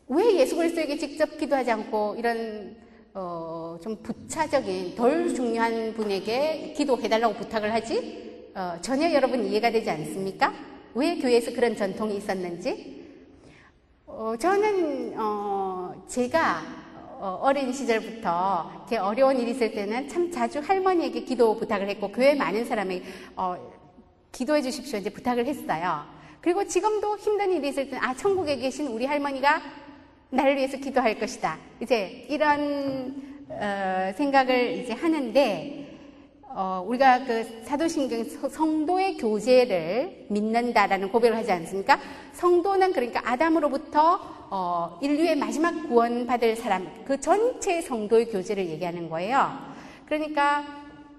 [0.09, 2.86] 왜 예수 그리스도에게 직접 기도하지 않고 이런
[3.19, 8.51] 어, 좀 부차적인 덜 중요한 분에게 기도해달라고 부탁을 하지?
[8.55, 10.53] 어, 전혀 여러분 이해가 되지 않습니까?
[10.95, 13.07] 왜 교회에서 그런 전통이 있었는지?
[14.05, 16.61] 어, 저는 어, 제가
[17.19, 22.35] 어, 린 시절부터 이렇게 어려운 일이 있을 때는 참 자주 할머니에게 기도 부탁을 했고 교회
[22.35, 23.03] 많은 사람에게
[23.35, 23.57] 어,
[24.31, 26.05] 기도해 주십시오 이제 부탁을 했어요.
[26.43, 29.86] 그리고 지금도 힘든 일이 있을 때는 아 천국에 계신 우리 할머니가
[30.31, 31.59] 나를 위해서 기도할 것이다.
[31.81, 35.87] 이제 이런 어, 생각을 이제 하는데
[36.49, 41.99] 어, 우리가 그 사도신경 성도의 교제를 믿는다라는 고백을 하지 않습니까?
[42.33, 44.19] 성도는 그러니까 아담으로부터
[44.51, 49.59] 어, 인류의 마지막 구원받을 사람 그 전체 성도의 교제를 얘기하는 거예요.
[50.07, 50.65] 그러니까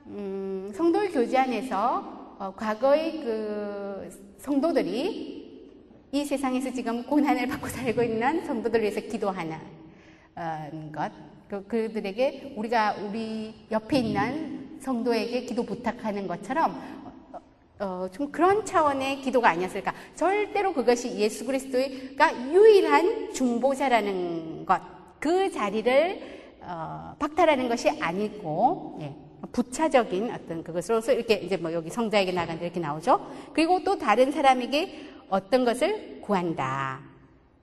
[0.08, 5.47] 음, 성도의 교제 안에서 어, 과거의 그 성도들이
[6.12, 9.58] 이 세상에서 지금 고난을 받고 살고 있는 성도들 위해서 기도하는
[10.36, 11.12] 어, 것,
[11.50, 16.82] 그, 그들에게 우리가 우리 옆에 있는 성도에게 기도 부탁하는 것처럼
[17.80, 19.94] 어, 좀 그런 차원의 기도가 아니었을까.
[20.16, 24.82] 절대로 그것이 예수 그리스도가 유일한 중보자라는 것,
[25.20, 29.14] 그 자리를 어, 박탈하는 것이 아니고, 예,
[29.52, 33.26] 부차적인 어떤 그것으로서 이렇게 이제 뭐 여기 성자에게 나간다 이렇게 나오죠.
[33.54, 37.00] 그리고 또 다른 사람에게 어떤 것을 구한다.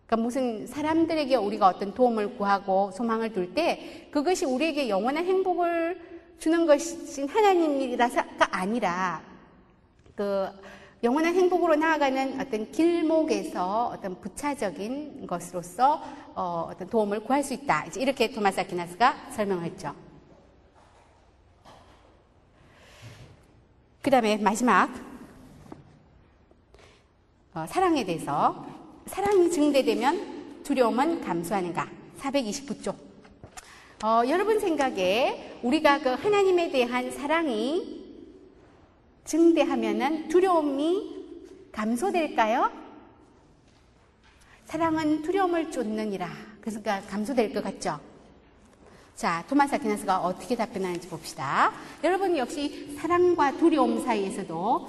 [0.06, 6.00] 그러니까 무슨 사람들에게 우리가 어떤 도움을 구하고 소망을 둘 때 그것이 우리에게 영원한 행복을
[6.38, 9.22] 주는 것이 하나님이라서가 아니라
[10.14, 10.48] 그
[11.02, 16.02] 영원한 행복으로 나아가는 어떤 길목에서 어떤 부차적인 것으로서
[16.34, 17.86] 어, 떤 도움을 구할 수 있다.
[17.86, 19.94] 이제 이렇게 토마스 아키나스가 설명했죠.
[24.02, 24.90] 그 다음에 마지막
[27.54, 28.66] 어, 사랑에 대해서
[29.06, 31.88] 사랑이 증대되면 두려움은 감소하는가?
[32.18, 32.96] 429쪽.
[34.02, 38.02] 어, 여러분 생각에 우리가 그 하나님에 대한 사랑이
[39.24, 42.72] 증대하면은 두려움이 감소될까요?
[44.64, 46.28] 사랑은 두려움을 쫓느니라.
[46.60, 48.00] 그러니까 감소될 것 같죠?
[49.14, 51.72] 자, 토마스 아퀴나스가 어떻게 답변하는지 봅시다.
[52.02, 54.88] 여러분 역시 사랑과 두려움 사이에서도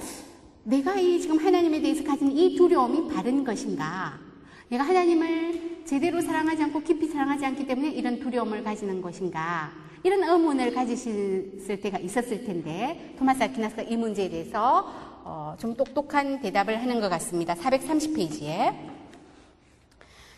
[0.65, 4.19] 내가 이 지금 하나님에 대해서 가진 이 두려움이 바른 것인가?
[4.67, 9.71] 내가 하나님을 제대로 사랑하지 않고 깊이 사랑하지 않기 때문에 이런 두려움을 가지는 것인가?
[10.01, 14.91] 이런 의문을 가지실 때가 있었을 텐데 토마스 아퀴나스가 이 문제에 대해서
[15.23, 17.53] 어, 좀 똑똑한 대답을 하는 것 같습니다.
[17.53, 18.73] 430페이지에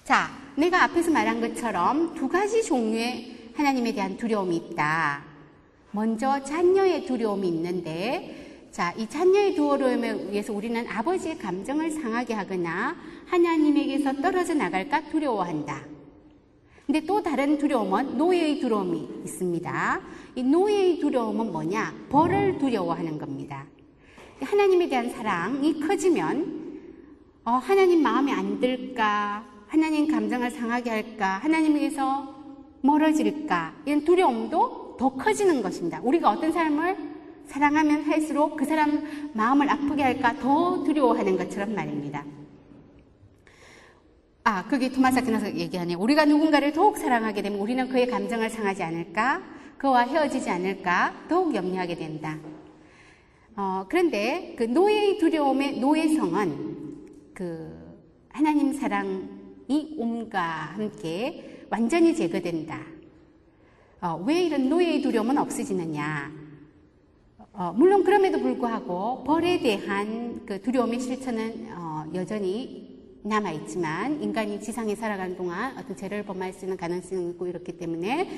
[0.04, 5.24] 자, 내가 앞에서 말한 것처럼 두 가지 종류의 하나님에 대한 두려움이 있다.
[5.92, 8.47] 먼저 자녀의 두려움이 있는데
[8.78, 15.82] 자, 이 자녀의 두려움에 의해서 우리는 아버지의 감정을 상하게 하거나 하나님에게서 떨어져 나갈까 두려워한다.
[16.86, 20.02] 근데 또 다른 두려움은 노예의 두려움이 있습니다.
[20.36, 21.92] 이 노예의 두려움은 뭐냐?
[22.10, 23.66] 벌을 두려워하는 겁니다.
[24.42, 26.80] 하나님에 대한 사랑이 커지면
[27.46, 29.44] 어, 하나님 마음에 안 들까?
[29.66, 31.40] 하나님 감정을 상하게 할까?
[31.40, 32.36] 하나님에게서
[32.82, 36.00] 멀어질까 이런 두려움도 더 커지는 것입니다.
[36.04, 37.17] 우리가 어떤 사람을
[37.48, 42.26] 사랑하면 할수록 그 사람 마음을 아프게 할까 더 두려워하는 것처럼 말입니다.
[44.44, 45.96] 아, 그게 토마스 아퀴나서 얘기하네.
[45.96, 49.42] 우리가 누군가를 더욱 사랑하게 되면 우리는 그의 감정을 상하지 않을까?
[49.78, 51.26] 그와 헤어지지 않을까?
[51.28, 52.38] 더욱 염려하게 된다.
[53.56, 57.98] 어, 그런데 그 노예의 두려움의 노예성은 그
[58.30, 62.80] 하나님 사랑이 옴과 함께 완전히 제거된다.
[64.00, 66.47] 어, 왜 이런 노예의 두려움은 없어지느냐?
[67.60, 74.94] 어, 물론 그럼에도 불구하고 벌에 대한 그 두려움의 실천은 어, 여전히 남아 있지만 인간이 지상에
[74.94, 78.30] 살아가는 동안 어떤 죄를 범할 수 있는 가능성이 있고 이렇기 때문에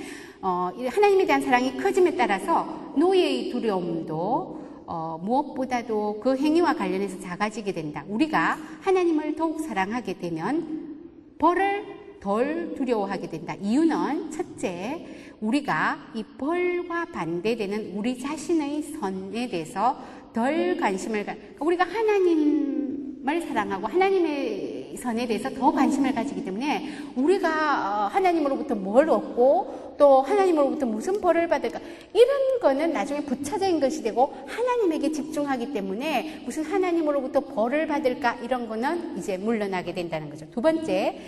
[0.42, 8.06] 어, 하나님에 대한 사랑이 커짐에 따라서 노예의 두려움도 어, 무엇보다도 그 행위와 관련해서 작아지게 된다.
[8.08, 10.96] 우리가 하나님을 더욱 사랑하게 되면
[11.38, 13.56] 벌을 덜 두려워하게 된다.
[13.62, 15.06] 이유는 첫째,
[15.42, 19.98] 우리가 이 벌과 반대되는 우리 자신의 선에 대해서
[20.34, 28.08] 덜 관심을 가, 우리가 하나님을 사랑하고 하나님의 선에 대해서 더 관심을 가지기 때문에 우리가 어,
[28.08, 31.80] 하나님으로부터 뭘 얻고 또 하나님으로부터 무슨 벌을 받을까
[32.14, 39.18] 이런 거는 나중에 부차적인 것이 되고 하나님에게 집중하기 때문에 무슨 하나님으로부터 벌을 받을까 이런 거는
[39.18, 40.50] 이제 물러나게 된다는 거죠.
[40.52, 41.20] 두 번째,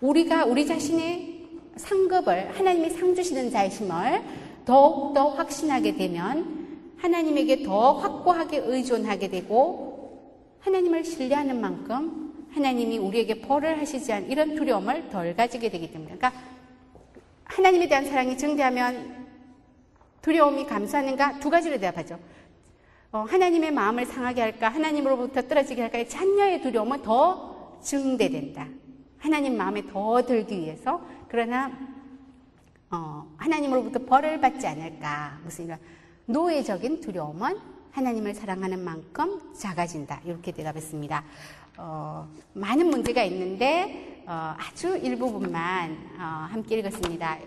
[0.00, 1.31] 우리가 우리 자신의
[1.76, 4.22] 상급을 하나님이 상 주시는 자이심을
[4.64, 6.62] 더욱더 확신하게 되면
[6.98, 15.08] 하나님에게 더 확고하게 의존하게 되고 하나님을 신뢰하는 만큼 하나님이 우리에게 벌을 하시지 않은 이런 두려움을
[15.08, 16.32] 덜 가지게 되기 때문에 그러니까
[17.44, 19.26] 하나님에 대한 사랑이 증대하면
[20.20, 22.18] 두려움이 감소하는가 두 가지로 대답하죠.
[23.10, 28.68] 어, 하나님의 마음을 상하게 할까 하나님으로부터 떨어지게 할까 자녀의 두려움은 더 증대된다.
[29.18, 31.72] 하나님 마음에 더 들기 위해서 그러나
[32.90, 35.78] 어, 하나님으로부터 벌을 받지 않을까 무슨 이런
[36.26, 37.56] 노예적인 두려움은
[37.90, 40.20] 하나님을 사랑하는 만큼 작아진다.
[40.26, 41.24] 이렇게 대답했습니다.
[41.78, 47.38] 어, 많은 문제가 있는데 어, 아주 일부분만 어, 함께 읽었습니다.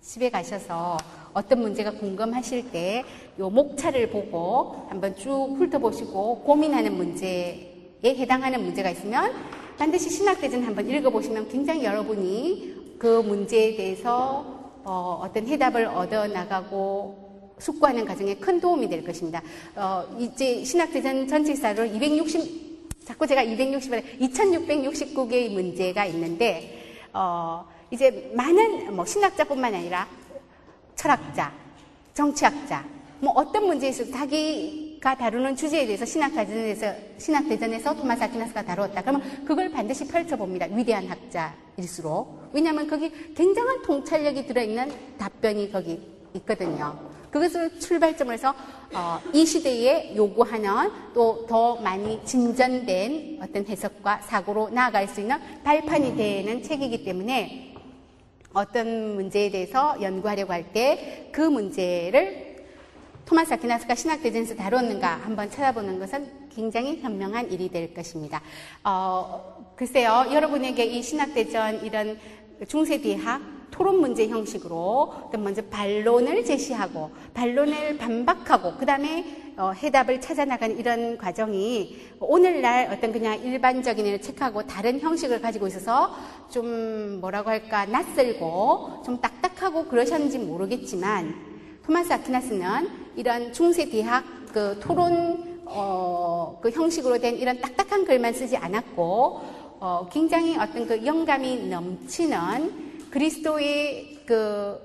[0.00, 0.96] 집에 가셔서
[1.34, 3.04] 어떤 문제가 궁금하실 때
[3.38, 7.70] 이 목차를 보고 한번 쭉 훑어보시고 고민하는 문제에
[8.02, 9.30] 해당하는 문제가 있으면
[9.76, 14.44] 반드시 신학대전 한번 읽어보시면 굉장히 여러분이 그 문제에 대해서
[14.84, 17.26] 어, 어떤 해답을 얻어 나가고
[17.58, 19.42] 숙고하는 과정에 큰 도움이 될 것입니다.
[19.74, 29.04] 어, 이제 신학대전 전체사를 260, 자꾸 제가 260에 2669개의 문제가 있는데, 어, 이제 많은 뭐
[29.04, 30.06] 신학자뿐만 아니라
[30.94, 31.52] 철학자,
[32.14, 32.84] 정치학자,
[33.20, 39.02] 뭐 어떤 문제에 있어서 자기 가 다루는 주제에 대해서 신학대전에서, 신학대전에서 토마스 아퀴나스가 다루었다.
[39.02, 40.66] 그러면 그걸 반드시 펼쳐봅니다.
[40.72, 42.50] 위대한 학자일수록.
[42.52, 46.00] 왜냐하면 거기 굉장한 통찰력이 들어있는 답변이 거기
[46.34, 46.98] 있거든요.
[47.30, 48.52] 그것을 출발점으로 해서
[48.92, 56.16] 어, 이 시대에 요구하는 또 더 많이 진전된 어떤 해석과 사고로 나아갈 수 있는 발판이
[56.16, 57.74] 되는 책이기 때문에
[58.52, 62.45] 어떤 문제에 대해서 연구하려고 할 때 그 문제를
[63.26, 68.40] 토마스 아퀴나스가 신학대전에서 다뤘는가 한번 찾아보는 것은 굉장히 현명한 일이 될 것입니다.
[68.84, 72.16] 어, 글쎄요, 여러분에게 이 신학대전 이런
[72.68, 80.78] 중세대학 토론 문제 형식으로 먼저 반론을 제시하고 반론을 반박하고 그 다음에 어, 해답을 찾아 나가는
[80.78, 86.14] 이런 과정이 오늘날 어떤 그냥 일반적인 체크하고 다른 형식을 가지고 있어서
[86.48, 91.55] 좀 뭐라고 할까 낯설고 좀 딱딱하고 그러셨는지 모르겠지만
[91.86, 98.56] 토마스 아퀴나스는 이런 중세 대학 그 토론 어, 그 형식으로 된 이런 딱딱한 글만 쓰지
[98.56, 99.40] 않았고
[99.78, 104.84] 어, 굉장히 어떤 그 영감이 넘치는 그리스도의 그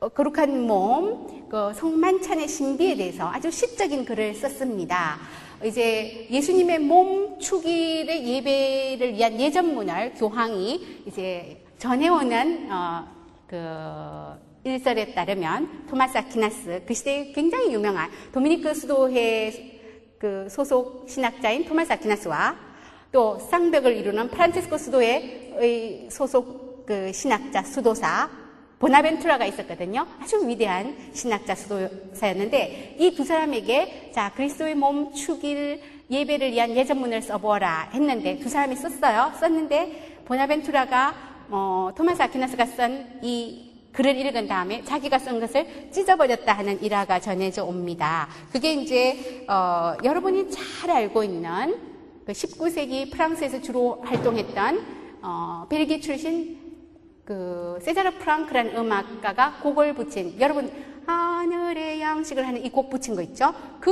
[0.00, 5.18] 어, 거룩한 몸, 그 성만찬의 신비에 대해서 아주 시적인 글을 썼습니다.
[5.62, 13.06] 이제 예수님의 몸 축일의 예배를 위한 예전문을 교황이 이제 전해오는 어,
[13.46, 19.52] 그 일설에 따르면 토마스 아퀴나스 그 시대에 굉장히 유명한 도미니크 수도회
[20.18, 22.56] 그 소속 신학자인 토마스 아퀴나스와
[23.12, 28.28] 또 쌍벽을 이루는 프란치스코 수도의 소속 그 신학자 수도사
[28.78, 30.06] 보나벤투라가 있었거든요.
[30.20, 37.90] 아주 위대한 신학자 수도사였는데 이 두 사람에게 자 그리스도의 몸 축일 예배를 위한 예전문을 써보라
[37.92, 39.32] 했는데 두 사람이 썼어요.
[39.40, 41.14] 썼는데 보나벤투라가
[41.50, 43.67] 어, 토마스 아퀴나스가 쓴이
[43.98, 48.28] 글을 읽은 다음에 자기가 쓴 것을 찢어버렸다 하는 일화가 전해져 옵니다.
[48.52, 51.76] 그게 이제 어, 여러분이 잘 알고 있는
[52.24, 54.86] 그 19세기 프랑스에서 주로 활동했던
[55.22, 56.56] 어, 벨기 출신
[57.24, 60.70] 그 세자르 프랑크라는 음악가가 곡을 붙인 여러분
[61.04, 63.52] 하늘의 양식을 하는 이 곡 붙인 거 있죠?
[63.80, 63.90] 그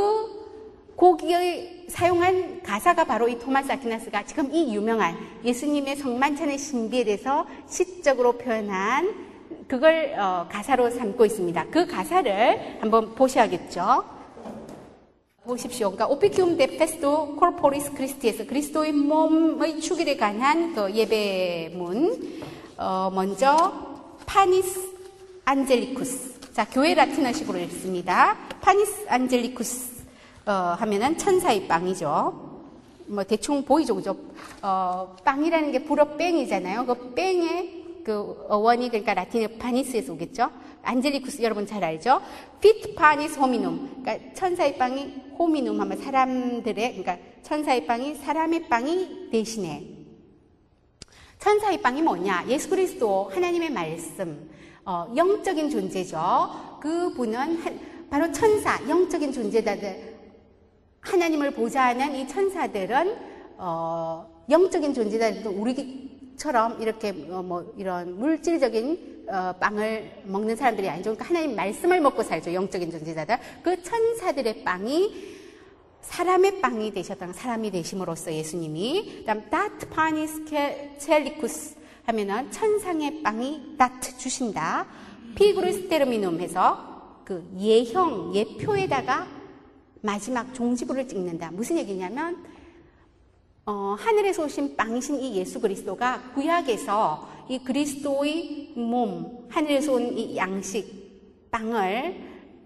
[0.95, 8.35] 곡이 사용한 가사가 바로 이 토마스 아퀴나스가 지금 이 유명한 예수님의 성만찬의 신비에 대해서 시적으로
[8.39, 9.26] 표현한
[9.69, 11.67] 그걸 어, 가사로 삼고 있습니다.
[11.71, 14.05] 그 가사를 한번 보셔야겠죠.
[15.45, 15.91] 보십시오.
[15.91, 22.43] 그러니까 Officium de Festo Corporis Christi에서 그리스도의 몸의 축일에 관한 그 예배문
[22.79, 23.73] 어, 먼저
[24.27, 24.93] Panis
[25.45, 28.37] angelicus 자 교회 라틴어식으로 읽습니다.
[28.61, 30.05] Panis angelicus
[30.47, 32.47] 어, 하면은 천사의 빵이죠.
[33.09, 34.17] 뭐 대충 보이죠, 그죠?
[34.63, 36.87] 어, 빵이라는 게 불어 pain이잖아요.
[36.87, 40.49] 그 pain의 그 어원이 그러니까 라틴어 panis에서 오겠죠.
[40.85, 42.23] angelicus 여러분 잘 알죠?
[42.61, 44.05] fit panis hominum.
[44.05, 49.89] 그러니까 천사의 빵이 hominum 하면 사람들의 그러니까 천사의 빵이 사람의 빵이 되시네
[51.41, 52.45] 천사의 빵이 뭐냐?
[52.49, 54.51] 예수 그리스도 하나님의 말씀,
[54.85, 56.79] 어, 영적인 존재죠.
[56.81, 60.15] 그분은 바로 천사, 영적인 존재다들
[61.01, 63.17] 하나님을 보좌하는 이 천사들은
[63.59, 71.15] 어, 영적인 존재다 우리 처럼 이렇게 어, 뭐 이런 물질적인 어, 빵을 먹는 사람들이 아니죠.
[71.15, 72.53] 그러니까 하나님 말씀을 먹고 살죠.
[72.53, 73.39] 영적인 존재자들.
[73.63, 75.37] 그 천사들의 빵이
[76.03, 80.45] 사람의 빵이 되셨던 사람이 되심으로써 예수님이 그다음 dat panis
[80.99, 84.87] caelicus 하면은 천상의 빵이 dat 주신다.
[85.35, 89.27] figuris terminum 해서 그 예형 예표에다가
[90.01, 91.51] 마지막 종지부를 찍는다.
[91.51, 92.45] 무슨 얘기냐면
[93.69, 101.51] 어, 하늘에서 오신 빵이신 이 예수 그리스도가 구약에서 이 그리스도의 몸, 하늘에서 온 이 양식,
[101.51, 102.15] 빵을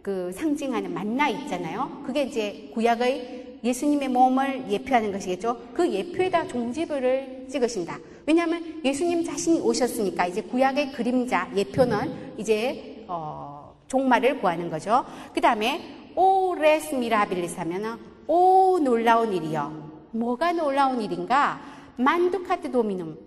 [0.02, 2.02] 그 상징하는 만나 있잖아요.
[2.04, 5.56] 그게 이제 구약의 예수님의 몸을 예표하는 것이겠죠.
[5.74, 7.98] 그 예표에다 종지부를 찍으신다.
[8.26, 15.04] 왜냐하면 예수님 자신이 오셨으니까 이제 구약의 그림자, 예표는 이제 어, 종말을 구하는 거죠.
[15.34, 19.89] 그 다음에 O res mirabilis 하면 오 놀라운 일이요.
[20.12, 21.60] 뭐가 놀라운 일인가?
[21.96, 23.18] manducat Dominum.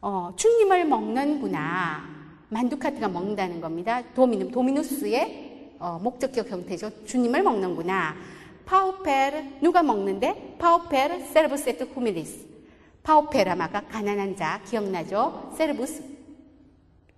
[0.00, 2.02] 어, 주님을 먹는구나.
[2.50, 4.02] manducat가 먹는다는 겁니다.
[4.14, 7.04] Dominum, Dominus의 어, 목적격 형태죠.
[7.04, 8.16] 주님을 먹는구나.
[8.66, 10.56] pauper, 누가 먹는데?
[10.58, 12.46] pauper, servus et humilis.
[13.02, 15.52] pauper 하면 가난한 자, 기억나죠?
[15.56, 16.04] servus,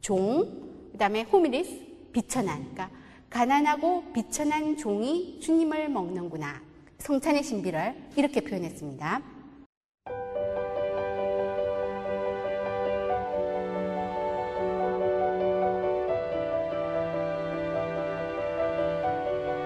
[0.00, 1.80] 종, 그 다음에 후밀리스,
[2.12, 2.58] 비천한.
[2.72, 2.90] 그러니까
[3.28, 6.69] 가난하고 비천한 종이 주님을 먹는구나.
[7.00, 9.22] 성찬의 신비를 이렇게 표현했습니다.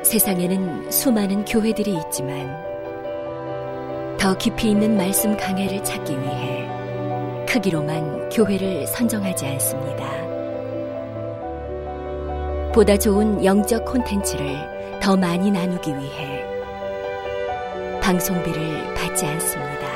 [0.05, 2.47] 세상에는 수많은 교회들이 있지만
[4.17, 6.69] 더 깊이 있는 말씀 강해를 찾기 위해
[7.49, 10.05] 크기로만 교회를 선정하지 않습니다.
[12.73, 16.44] 보다 좋은 영적 콘텐츠를 더 많이 나누기 위해
[18.05, 19.89] 방송비를 받지 않습니다.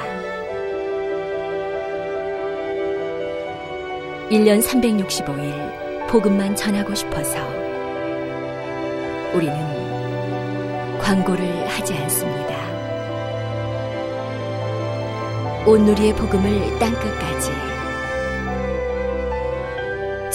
[4.30, 7.38] 1년 365일 복음만 전하고 싶어서
[9.34, 9.54] 우리는
[10.98, 12.56] 광고를 하지 않습니다.
[15.66, 17.50] 온누리의 복음을 땅끝까지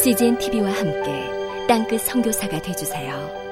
[0.04, 3.43] CGN TV와 함께 땅끝 성교사가 되주세요